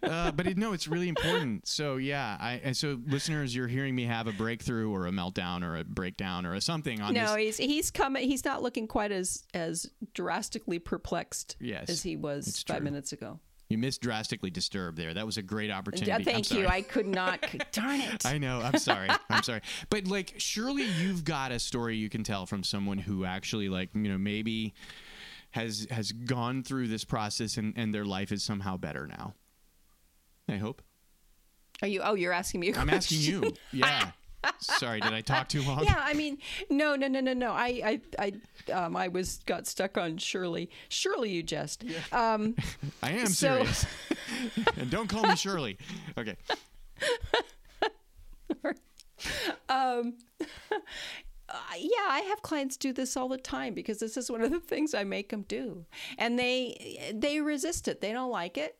Uh, 0.02 0.30
but 0.32 0.46
it, 0.46 0.56
no, 0.56 0.72
it's 0.72 0.88
really 0.88 1.08
important. 1.08 1.66
So 1.66 1.96
yeah, 1.96 2.36
I 2.40 2.60
and 2.62 2.76
so 2.76 2.98
listeners, 3.06 3.54
you're 3.54 3.68
hearing 3.68 3.94
me 3.94 4.04
have 4.04 4.26
a 4.26 4.32
breakthrough 4.32 4.90
or 4.90 5.06
a 5.06 5.10
meltdown 5.10 5.62
or 5.62 5.76
a 5.76 5.84
breakdown 5.84 6.46
or 6.46 6.54
a 6.54 6.60
something 6.60 7.00
on 7.00 7.14
no, 7.14 7.34
this. 7.34 7.58
he's 7.58 7.70
he's 7.70 7.90
coming. 7.90 8.28
He's 8.28 8.44
not 8.44 8.62
looking 8.62 8.86
quite 8.86 9.12
as 9.12 9.44
as 9.54 9.90
drastically 10.14 10.78
perplexed 10.78 11.56
Yes, 11.60 11.88
as 11.88 12.02
he 12.02 12.16
was 12.16 12.62
five 12.66 12.78
true. 12.78 12.84
minutes 12.84 13.12
ago. 13.12 13.40
You 13.68 13.78
missed 13.78 14.02
drastically 14.02 14.50
disturbed 14.50 14.98
there. 14.98 15.14
That 15.14 15.24
was 15.26 15.36
a 15.38 15.42
great 15.42 15.70
opportunity. 15.70 16.12
Uh, 16.12 16.20
thank 16.22 16.52
you. 16.52 16.66
I 16.66 16.82
could 16.82 17.06
not. 17.06 17.40
darn 17.72 18.00
it. 18.00 18.24
I 18.26 18.38
know. 18.38 18.60
I'm 18.60 18.78
sorry. 18.78 19.08
I'm 19.30 19.42
sorry. 19.42 19.62
But 19.88 20.06
like, 20.06 20.34
surely 20.36 20.84
you've 20.84 21.24
got 21.24 21.50
a 21.50 21.58
story 21.58 21.96
you 21.96 22.10
can 22.10 22.24
tell 22.24 22.44
from 22.46 22.62
someone 22.62 22.98
who 22.98 23.24
actually, 23.24 23.70
like, 23.70 23.88
you 23.94 24.02
know, 24.02 24.18
maybe 24.18 24.74
has 25.54 25.86
has 25.90 26.10
gone 26.10 26.64
through 26.64 26.88
this 26.88 27.04
process 27.04 27.56
and 27.56 27.72
and 27.76 27.94
their 27.94 28.04
life 28.04 28.32
is 28.32 28.42
somehow 28.42 28.76
better 28.76 29.06
now. 29.06 29.34
I 30.48 30.56
hope. 30.56 30.82
Are 31.80 31.86
you? 31.88 32.00
Oh, 32.02 32.14
you're 32.14 32.32
asking 32.32 32.60
me. 32.60 32.74
i 32.74 32.80
I'm 32.80 32.90
asking 32.90 33.20
you. 33.20 33.54
Yeah. 33.72 34.10
Sorry, 34.60 35.00
did 35.00 35.12
I 35.14 35.22
talk 35.22 35.48
too 35.48 35.62
long? 35.62 35.84
Yeah, 35.84 35.98
I 35.98 36.12
mean, 36.12 36.36
no, 36.68 36.96
no, 36.96 37.08
no, 37.08 37.20
no, 37.20 37.32
no. 37.32 37.52
I, 37.52 38.00
I, 38.18 38.32
I, 38.68 38.72
um, 38.72 38.94
I 38.94 39.08
was 39.08 39.38
got 39.46 39.66
stuck 39.66 39.96
on 39.96 40.18
Shirley. 40.18 40.68
Shirley, 40.90 41.30
you 41.30 41.42
jest. 41.42 41.82
Um, 42.12 42.54
I 43.02 43.12
am 43.12 43.28
So- 43.28 43.64
serious. 43.64 43.86
and 44.76 44.90
don't 44.90 45.08
call 45.08 45.22
me 45.22 45.34
Shirley. 45.36 45.78
Okay. 46.18 46.36
Uh, 51.54 51.76
yeah, 51.78 52.06
I 52.08 52.20
have 52.28 52.42
clients 52.42 52.76
do 52.76 52.92
this 52.92 53.16
all 53.16 53.28
the 53.28 53.38
time 53.38 53.74
because 53.74 53.98
this 53.98 54.16
is 54.16 54.30
one 54.30 54.42
of 54.42 54.50
the 54.50 54.58
things 54.72 54.92
I 54.94 55.04
make 55.04 55.28
them 55.30 55.42
do, 55.48 55.86
and 56.18 56.38
they 56.38 57.12
they 57.14 57.40
resist 57.40 57.86
it. 57.88 58.00
They 58.00 58.12
don't 58.12 58.30
like 58.30 58.58
it. 58.58 58.76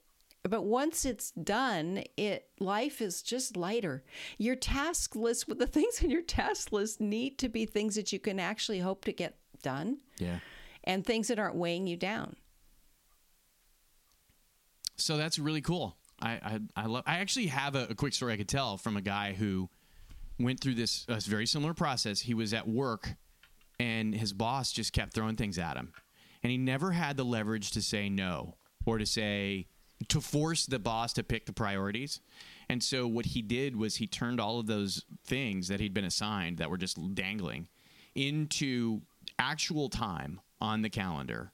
But 0.47 0.65
once 0.67 1.07
it's 1.07 1.31
done, 1.31 2.03
it 2.19 2.49
life 2.61 3.01
is 3.01 3.23
just 3.23 3.57
lighter. 3.57 4.05
Your 4.37 4.57
task 4.57 5.17
list 5.17 5.49
with 5.49 5.59
the 5.65 5.67
things 5.67 6.03
in 6.03 6.11
your 6.11 6.21
task 6.23 6.73
list 6.73 7.01
need 7.01 7.39
to 7.39 7.49
be 7.49 7.65
things 7.65 7.95
that 7.95 8.13
you 8.13 8.19
can 8.19 8.39
actually 8.39 8.81
hope 8.81 9.05
to 9.07 9.13
get 9.13 9.39
done 9.63 9.99
Yeah. 10.19 10.41
and 10.83 11.07
things 11.07 11.29
that 11.29 11.39
aren't 11.39 11.55
weighing 11.57 11.87
you 11.87 11.97
down. 11.97 12.37
So 14.97 15.17
that's 15.17 15.39
really 15.39 15.63
cool. 15.63 15.97
I 16.21 16.33
I, 16.33 16.61
I 16.77 16.87
love. 16.87 17.05
I 17.07 17.19
actually 17.19 17.47
have 17.47 17.75
a, 17.75 17.87
a 17.91 17.95
quick 17.95 18.13
story 18.15 18.35
I 18.35 18.37
could 18.37 18.49
tell 18.49 18.77
from 18.77 18.97
a 18.97 19.01
guy 19.03 19.33
who 19.33 19.71
went 20.39 20.61
through 20.61 20.75
this 20.75 21.07
uh, 21.09 21.19
very 21.25 21.47
similar 21.47 21.75
process. 21.75 22.21
He 22.21 22.35
was 22.35 22.53
at 22.53 22.69
work, 22.69 23.15
and 23.79 24.15
his 24.15 24.33
boss 24.33 24.73
just 24.73 24.93
kept 24.93 25.15
throwing 25.15 25.37
things 25.37 25.59
at 25.59 25.77
him, 25.77 25.93
and 26.43 26.51
he 26.51 26.59
never 26.59 26.93
had 26.93 27.17
the 27.17 27.25
leverage 27.25 27.71
to 27.73 27.83
say 27.83 28.09
no 28.09 28.57
or 28.87 28.99
to 28.99 29.07
say 29.07 29.67
to 30.09 30.21
force 30.21 30.67
the 30.67 30.79
boss 30.79 31.13
to 31.15 31.23
pick 31.23 31.47
the 31.47 31.53
priorities. 31.53 32.21
And 32.69 32.83
so 32.83 33.07
what 33.07 33.27
he 33.27 33.43
did 33.43 33.77
was 33.77 33.97
he 33.97 34.07
turned 34.07 34.41
all 34.41 34.59
of 34.59 34.67
those 34.67 35.05
things 35.25 35.69
that 35.69 35.81
he'd 35.81 35.95
been 35.95 36.05
assigned 36.05 36.59
that 36.59 36.71
were 36.71 36.77
just 36.77 37.15
dangling 37.15 37.69
into 38.15 39.03
actual 39.39 39.89
time 39.89 40.41
on 40.61 40.83
the 40.83 40.91
calendar. 40.91 41.53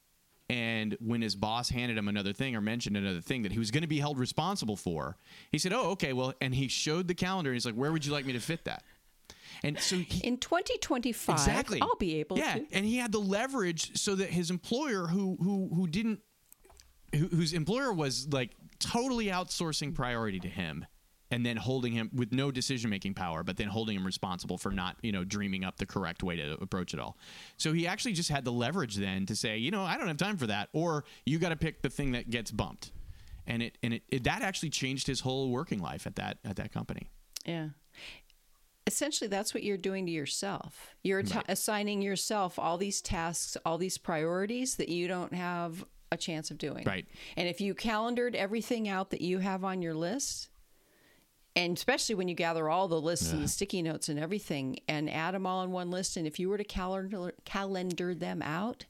And 0.50 0.96
when 1.00 1.22
his 1.22 1.36
boss 1.36 1.70
handed 1.70 1.96
him 1.96 2.08
another 2.08 2.32
thing 2.32 2.56
or 2.56 2.60
mentioned 2.60 2.96
another 2.96 3.20
thing 3.20 3.42
that 3.42 3.52
he 3.52 3.58
was 3.58 3.70
going 3.70 3.82
to 3.82 3.88
be 3.88 4.00
held 4.00 4.18
responsible 4.18 4.76
for, 4.76 5.16
he 5.52 5.58
said, 5.58 5.72
"Oh, 5.72 5.90
okay, 5.90 6.12
well." 6.12 6.34
And 6.40 6.54
he 6.54 6.66
showed 6.66 7.06
the 7.06 7.14
calendar. 7.14 7.50
and 7.50 7.54
He's 7.56 7.66
like, 7.66 7.76
"Where 7.76 7.92
would 7.92 8.04
you 8.04 8.12
like 8.12 8.26
me 8.26 8.32
to 8.32 8.40
fit 8.40 8.64
that?" 8.64 8.82
And 9.62 9.78
so 9.78 9.96
he, 9.96 10.26
In 10.26 10.38
2025, 10.38 11.34
exactly, 11.34 11.80
I'll 11.80 11.94
be 11.96 12.16
able 12.20 12.36
to 12.36 12.42
yeah, 12.42 12.54
to. 12.54 12.66
and 12.72 12.84
he 12.84 12.96
had 12.96 13.12
the 13.12 13.20
leverage 13.20 13.96
so 13.96 14.14
that 14.16 14.30
his 14.30 14.50
employer, 14.50 15.06
who 15.06 15.36
who 15.40 15.70
who 15.74 15.86
didn't, 15.86 16.20
who, 17.14 17.26
whose 17.28 17.52
employer 17.52 17.92
was 17.92 18.32
like 18.32 18.50
totally 18.78 19.26
outsourcing 19.26 19.94
priority 19.94 20.40
to 20.40 20.48
him, 20.48 20.84
and 21.30 21.46
then 21.46 21.56
holding 21.56 21.92
him 21.92 22.10
with 22.12 22.32
no 22.32 22.50
decision 22.50 22.90
making 22.90 23.14
power, 23.14 23.42
but 23.42 23.56
then 23.56 23.68
holding 23.68 23.96
him 23.96 24.04
responsible 24.04 24.58
for 24.58 24.70
not 24.70 24.96
you 25.02 25.12
know 25.12 25.24
dreaming 25.24 25.64
up 25.64 25.76
the 25.76 25.86
correct 25.86 26.22
way 26.22 26.36
to 26.36 26.54
approach 26.60 26.94
it 26.94 27.00
all. 27.00 27.16
So 27.56 27.72
he 27.72 27.86
actually 27.86 28.12
just 28.12 28.28
had 28.28 28.44
the 28.44 28.52
leverage 28.52 28.96
then 28.96 29.26
to 29.26 29.36
say, 29.36 29.58
you 29.58 29.70
know, 29.70 29.82
I 29.82 29.96
don't 29.96 30.08
have 30.08 30.16
time 30.16 30.36
for 30.36 30.46
that, 30.46 30.68
or 30.72 31.04
you 31.24 31.38
got 31.38 31.50
to 31.50 31.56
pick 31.56 31.82
the 31.82 31.90
thing 31.90 32.12
that 32.12 32.30
gets 32.30 32.50
bumped, 32.50 32.92
and 33.46 33.62
it 33.62 33.78
and 33.82 33.94
it, 33.94 34.02
it 34.08 34.24
that 34.24 34.42
actually 34.42 34.70
changed 34.70 35.06
his 35.06 35.20
whole 35.20 35.50
working 35.50 35.80
life 35.80 36.06
at 36.06 36.16
that 36.16 36.38
at 36.44 36.56
that 36.56 36.72
company. 36.72 37.10
Yeah. 37.44 37.68
Essentially, 38.86 39.28
that's 39.28 39.54
what 39.54 39.62
you're 39.62 39.76
doing 39.76 40.06
to 40.06 40.12
yourself. 40.12 40.94
You're 41.04 41.22
t- 41.22 41.38
assigning 41.48 42.02
yourself 42.02 42.58
all 42.58 42.76
these 42.76 43.00
tasks, 43.00 43.56
all 43.64 43.78
these 43.78 43.98
priorities 43.98 44.76
that 44.76 44.88
you 44.88 45.06
don't 45.06 45.32
have 45.32 45.84
a 46.10 46.16
chance 46.16 46.50
of 46.50 46.58
doing. 46.58 46.84
Right. 46.84 47.06
And 47.36 47.48
if 47.48 47.60
you 47.60 47.74
calendared 47.74 48.34
everything 48.34 48.88
out 48.88 49.10
that 49.10 49.20
you 49.20 49.38
have 49.38 49.64
on 49.64 49.80
your 49.80 49.94
list, 49.94 50.49
and 51.56 51.76
especially 51.76 52.14
when 52.14 52.28
you 52.28 52.34
gather 52.34 52.68
all 52.68 52.88
the 52.88 53.00
lists 53.00 53.32
and 53.32 53.42
the 53.42 53.48
sticky 53.48 53.82
notes 53.82 54.08
and 54.08 54.18
everything 54.18 54.78
and 54.88 55.10
add 55.10 55.34
them 55.34 55.46
all 55.46 55.62
in 55.62 55.70
one 55.70 55.90
list, 55.90 56.16
and 56.16 56.26
if 56.26 56.38
you 56.38 56.48
were 56.48 56.58
to 56.58 56.64
calendar 56.64 57.32
calendar 57.44 58.14
them 58.14 58.42
out, 58.42 58.86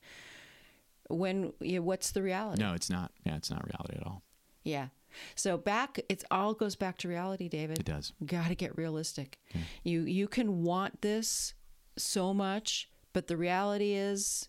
when 1.08 1.52
you 1.60 1.76
know, 1.76 1.82
what's 1.82 2.12
the 2.12 2.22
reality? 2.22 2.62
No, 2.62 2.74
it's 2.74 2.90
not. 2.90 3.12
Yeah, 3.24 3.36
it's 3.36 3.50
not 3.50 3.64
reality 3.66 3.96
at 3.98 4.06
all. 4.06 4.22
Yeah. 4.62 4.88
So 5.34 5.56
back, 5.56 5.98
it 6.08 6.22
all 6.30 6.54
goes 6.54 6.76
back 6.76 6.98
to 6.98 7.08
reality, 7.08 7.48
David. 7.48 7.80
It 7.80 7.84
does. 7.84 8.12
Got 8.24 8.48
to 8.48 8.54
get 8.54 8.76
realistic. 8.78 9.38
You 9.82 10.02
you 10.02 10.28
can 10.28 10.62
want 10.62 11.02
this 11.02 11.54
so 11.96 12.32
much, 12.32 12.88
but 13.12 13.26
the 13.26 13.36
reality 13.36 13.94
is, 13.94 14.48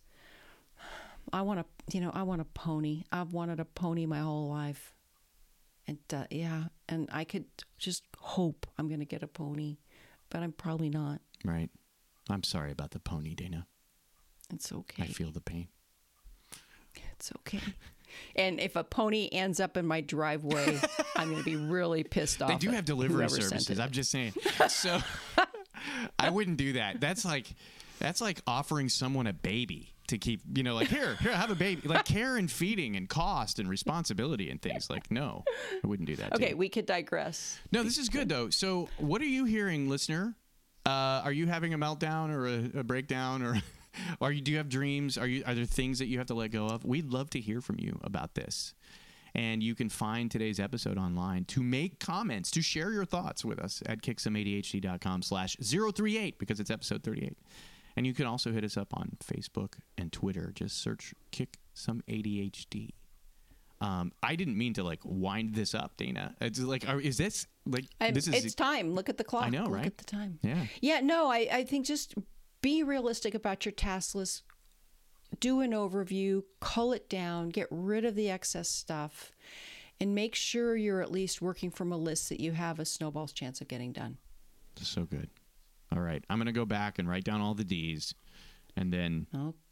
I 1.34 1.42
want 1.42 1.60
to, 1.60 1.96
you 1.96 2.02
know, 2.02 2.12
I 2.14 2.24
want 2.24 2.42
a 2.42 2.46
pony. 2.46 3.04
I've 3.12 3.34
wanted 3.34 3.60
a 3.60 3.66
pony 3.66 4.06
my 4.06 4.20
whole 4.20 4.50
life, 4.50 4.94
and 5.88 5.98
uh, 6.14 6.26
yeah, 6.30 6.66
and 6.90 7.10
I 7.12 7.24
could 7.24 7.46
just 7.78 8.04
hope 8.18 8.68
I'm 8.78 8.88
going 8.88 9.00
to 9.00 9.06
get 9.06 9.24
a 9.24 9.28
pony, 9.28 9.78
but 10.30 10.42
I'm 10.42 10.52
probably 10.52 10.90
not. 10.90 11.22
Right. 11.44 11.70
I'm 12.30 12.44
sorry 12.44 12.72
about 12.72 12.92
the 12.92 13.00
pony, 13.00 13.34
Dana. 13.34 13.68
It's 14.54 14.72
okay. 14.72 15.04
I 15.04 15.08
feel 15.08 15.32
the 15.32 15.42
pain. 15.42 15.68
It's 17.14 17.32
okay. 17.40 17.62
And 18.36 18.60
if 18.60 18.76
a 18.76 18.84
pony 18.84 19.30
ends 19.32 19.60
up 19.60 19.78
in 19.78 19.86
my 19.86 20.02
driveway, 20.02 20.80
I'm 21.16 21.30
going 21.30 21.40
to 21.40 21.46
be 21.46 21.56
really 21.56 22.04
pissed 22.04 22.42
off. 22.42 22.50
They 22.50 22.58
do 22.58 22.70
have 22.72 22.86
delivery 22.86 23.30
services. 23.30 23.80
I'm 23.80 23.92
just 23.92 24.12
saying. 24.12 24.34
So 24.70 25.00
I 26.20 26.30
wouldn't 26.30 26.58
do 26.58 26.74
that. 26.74 27.02
That's 27.02 27.26
like 27.26 27.48
that's 28.00 28.22
like 28.22 28.42
offering 28.48 28.90
someone 28.90 29.28
a 29.28 29.34
baby 29.34 29.91
to 30.12 30.18
keep, 30.18 30.42
you 30.56 30.64
know, 30.64 30.76
like 30.76 30.88
here, 30.88 31.16
here, 31.16 31.32
have 31.32 31.50
a 31.50 31.56
baby. 31.56 31.88
Like 31.88 32.06
care 32.06 32.38
and 32.38 32.52
feeding 32.52 32.96
and 32.96 33.10
cost 33.10 33.60
and 33.60 33.68
responsibility 33.70 34.50
and 34.50 34.62
things. 34.62 34.90
Like 34.90 35.10
no, 35.10 35.44
I 35.84 35.88
wouldn't 35.88 36.08
do 36.08 36.16
that. 36.18 36.36
Okay, 36.36 36.52
you. 36.52 36.58
we 36.58 36.70
could 36.70 36.86
digress. 36.86 37.60
No, 37.72 37.84
this 37.84 37.98
is 37.98 38.10
good 38.10 38.30
though. 38.30 38.50
So 38.50 38.90
what 38.98 39.22
are 39.22 39.26
you 39.26 39.46
hearing, 39.46 39.90
listener? 39.90 40.36
Uh, 40.86 41.22
are 41.24 41.32
you 41.32 41.48
having 41.48 41.74
a 41.74 41.78
meltdown 41.78 42.30
or 42.30 42.48
a, 42.48 42.80
a 42.82 42.84
breakdown 42.84 43.42
or? 43.42 43.62
Are 44.22 44.32
you? 44.32 44.40
Do 44.40 44.52
you 44.52 44.58
have 44.58 44.70
dreams? 44.70 45.18
Are 45.18 45.28
you? 45.28 45.44
Are 45.46 45.54
there 45.54 45.66
things 45.66 46.00
that 46.00 46.06
you 46.06 46.18
have 46.20 46.28
to 46.28 46.34
let 46.34 46.52
go 46.52 46.66
of? 46.66 46.86
We'd 46.86 47.12
love 47.12 47.30
to 47.32 47.42
hear 47.42 47.60
from 47.60 47.76
you 47.78 48.00
about 48.06 48.36
this, 48.36 48.74
and 49.36 49.62
you 49.62 49.76
can 49.76 49.90
find 49.90 50.32
today's 50.32 50.62
episode 50.62 50.98
online 50.98 51.44
to 51.46 51.62
make 51.62 52.00
comments, 52.00 52.50
to 52.52 52.62
share 52.62 52.94
your 52.94 53.04
thoughts 53.04 53.44
with 53.44 53.60
us 53.60 53.84
at 53.88 54.02
kicksomeadhd.com 54.02 55.22
slash 55.24 55.58
038 55.58 56.40
because 56.40 56.62
it's 56.62 56.72
episode 56.72 57.04
38. 57.04 57.38
And 57.96 58.08
you 58.08 58.14
can 58.14 58.26
also 58.26 58.52
hit 58.52 58.64
us 58.64 58.78
up 58.78 58.94
on 58.96 59.18
Facebook 59.24 59.74
and 59.98 60.12
Twitter. 60.12 60.52
Just 60.56 60.82
search 60.82 61.14
Kick 61.32 61.58
Some 61.74 62.02
ADHD. 62.08 62.92
Um, 63.82 64.12
I 64.22 64.36
didn't 64.36 64.58
mean 64.58 64.74
to 64.76 64.84
like 64.84 65.00
wind 65.04 65.56
this 65.56 65.74
up, 65.74 65.98
Dana. 65.98 66.36
It's 66.40 66.60
like, 66.60 66.88
are, 66.88 67.02
is 67.02 67.18
this 67.18 67.48
like 67.66 67.86
I'm- 68.00 68.14
this 68.14 68.28
is 68.28 68.46
it's 68.46 68.56
time. 68.56 68.92
Look 68.94 69.10
at 69.10 69.18
the 69.18 69.24
clock. 69.24 69.46
I 69.46 69.50
know, 69.50 69.64
Look 69.64 69.74
right? 69.74 69.86
at 69.88 69.98
the 69.98 70.04
time. 70.06 70.40
Yeah. 70.44 70.66
Yeah, 70.82 71.00
no, 71.02 71.32
I, 71.32 71.48
I 71.52 71.64
think 71.64 71.86
just 71.88 72.14
be 72.62 72.84
realistic 72.84 73.34
about 73.34 73.66
your 73.66 73.72
task 73.72 74.14
list. 74.16 74.44
Do 75.40 75.62
an 75.62 75.72
overview, 75.72 76.44
cull 76.60 76.94
it 76.94 77.10
down, 77.10 77.50
get 77.50 77.68
rid 77.72 78.06
of 78.06 78.16
the 78.16 78.30
excess 78.30 78.70
stuff, 78.70 79.32
and 80.00 80.14
make 80.14 80.36
sure 80.36 80.76
you're 80.76 81.02
at 81.02 81.10
least 81.12 81.42
working 81.42 81.72
from 81.72 81.92
a 81.92 81.98
list 81.98 82.30
that 82.30 82.40
you 82.42 82.52
have 82.52 82.80
a 82.80 82.86
snowball's 82.86 83.32
chance 83.34 83.62
of 83.62 83.68
getting 83.68 83.94
done. 83.94 84.18
so 84.76 85.06
good. 85.06 85.30
All 85.94 86.02
right, 86.02 86.24
I'm 86.30 86.38
gonna 86.38 86.52
go 86.52 86.66
back 86.66 87.00
and 87.00 87.08
write 87.10 87.24
down 87.24 87.42
all 87.42 87.54
the 87.54 87.64
D's, 87.64 88.14
and 88.78 88.92
then 88.94 89.28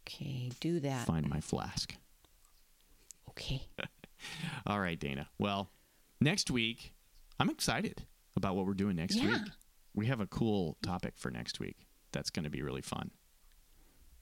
Okay, 0.06 0.50
do 0.60 0.80
that. 0.80 1.06
find 1.06 1.28
my 1.28 1.40
flask. 1.40 1.94
Okay. 3.30 3.62
All 4.66 4.78
right, 4.80 4.98
Dana. 4.98 5.28
Well, 5.38 5.70
next 6.20 6.50
week, 6.50 6.92
I'm 7.38 7.48
excited 7.48 8.04
about 8.36 8.54
what 8.54 8.66
we're 8.66 8.74
doing 8.74 8.96
next 8.96 9.16
Yeah. 9.16 9.28
week. 9.28 9.42
We 9.94 10.06
have 10.06 10.20
a 10.20 10.26
cool 10.26 10.76
topic 10.82 11.14
for 11.16 11.30
next 11.30 11.58
week. 11.58 11.86
That's 12.12 12.28
going 12.28 12.44
to 12.44 12.50
be 12.50 12.60
really 12.62 12.82
fun. 12.82 13.12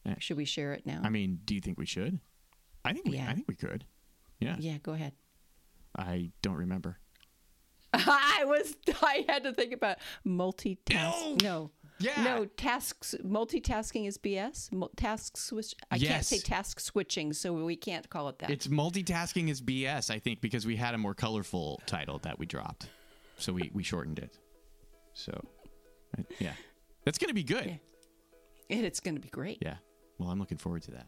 Eh. 0.07 0.15
Should 0.21 0.37
we 0.37 0.45
share 0.45 0.73
it 0.73 0.87
now? 0.87 1.01
I 1.03 1.09
mean, 1.09 1.41
do 1.45 1.55
you 1.55 1.61
think 1.61 1.79
we 1.79 1.87
should? 1.87 2.21
I 2.85 2.93
think 2.93 3.07
we, 3.07 3.17
Yeah. 3.17 3.29
I 3.29 3.35
think 3.35 3.49
we 3.49 3.57
could. 3.57 3.85
Yeah. 4.39 4.57
Yeah, 4.61 4.79
go 4.79 4.93
ahead. 4.93 5.15
I 5.97 6.31
don't 6.43 6.55
remember. 6.57 6.99
I 7.93 8.45
was 8.47 8.77
I 9.03 9.25
had 9.29 9.43
to 9.45 9.53
think 9.53 9.73
about 9.73 9.97
multitask. 10.25 11.43
No. 11.43 11.71
Yeah. 12.01 12.23
No, 12.23 12.45
tasks 12.45 13.15
multitasking 13.25 14.07
is 14.07 14.19
BS. 14.19 14.71
Mul- 14.73 14.91
task 14.97 15.37
switch 15.37 15.75
I 15.91 15.99
can't 15.99 16.25
say 16.25 16.39
task 16.39 16.81
switching, 16.81 17.33
so 17.33 17.53
we 17.53 17.77
can't 17.77 18.09
call 18.09 18.29
it 18.29 18.39
that. 18.39 18.51
It's 18.51 18.69
multitasking 18.69 19.49
is 19.51 19.61
BS, 19.61 20.11
I 20.11 20.19
think, 20.19 20.41
because 20.41 20.65
we 20.67 20.77
had 20.77 20.95
a 20.95 20.99
more 20.99 21.15
colorful 21.15 21.81
title 21.87 22.19
that 22.21 22.39
we 22.39 22.47
dropped. 22.47 22.89
So 23.37 23.53
we, 23.53 23.71
we 23.73 23.83
shortened 23.83 24.19
it. 24.19 24.39
So, 25.15 25.41
yeah. 26.39 26.53
That's 27.05 27.19
going 27.19 27.29
to 27.29 27.35
be 27.35 27.45
good. 27.45 27.67
Yeah. 27.67 28.77
and 28.77 28.85
it's 28.87 29.01
going 29.01 29.15
to 29.15 29.21
be 29.21 29.29
great. 29.29 29.59
Yeah. 29.61 29.77
Well, 30.19 30.31
I'm 30.31 30.39
looking 30.39 30.59
forward 30.59 30.83
to 30.83 30.91
that. 30.93 31.07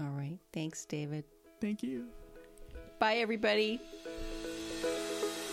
All 0.00 0.08
right. 0.08 0.38
Thanks, 0.52 0.84
David. 0.84 1.24
Thank 1.60 1.82
you. 1.82 2.06
Bye 2.98 3.16
everybody. 3.16 3.80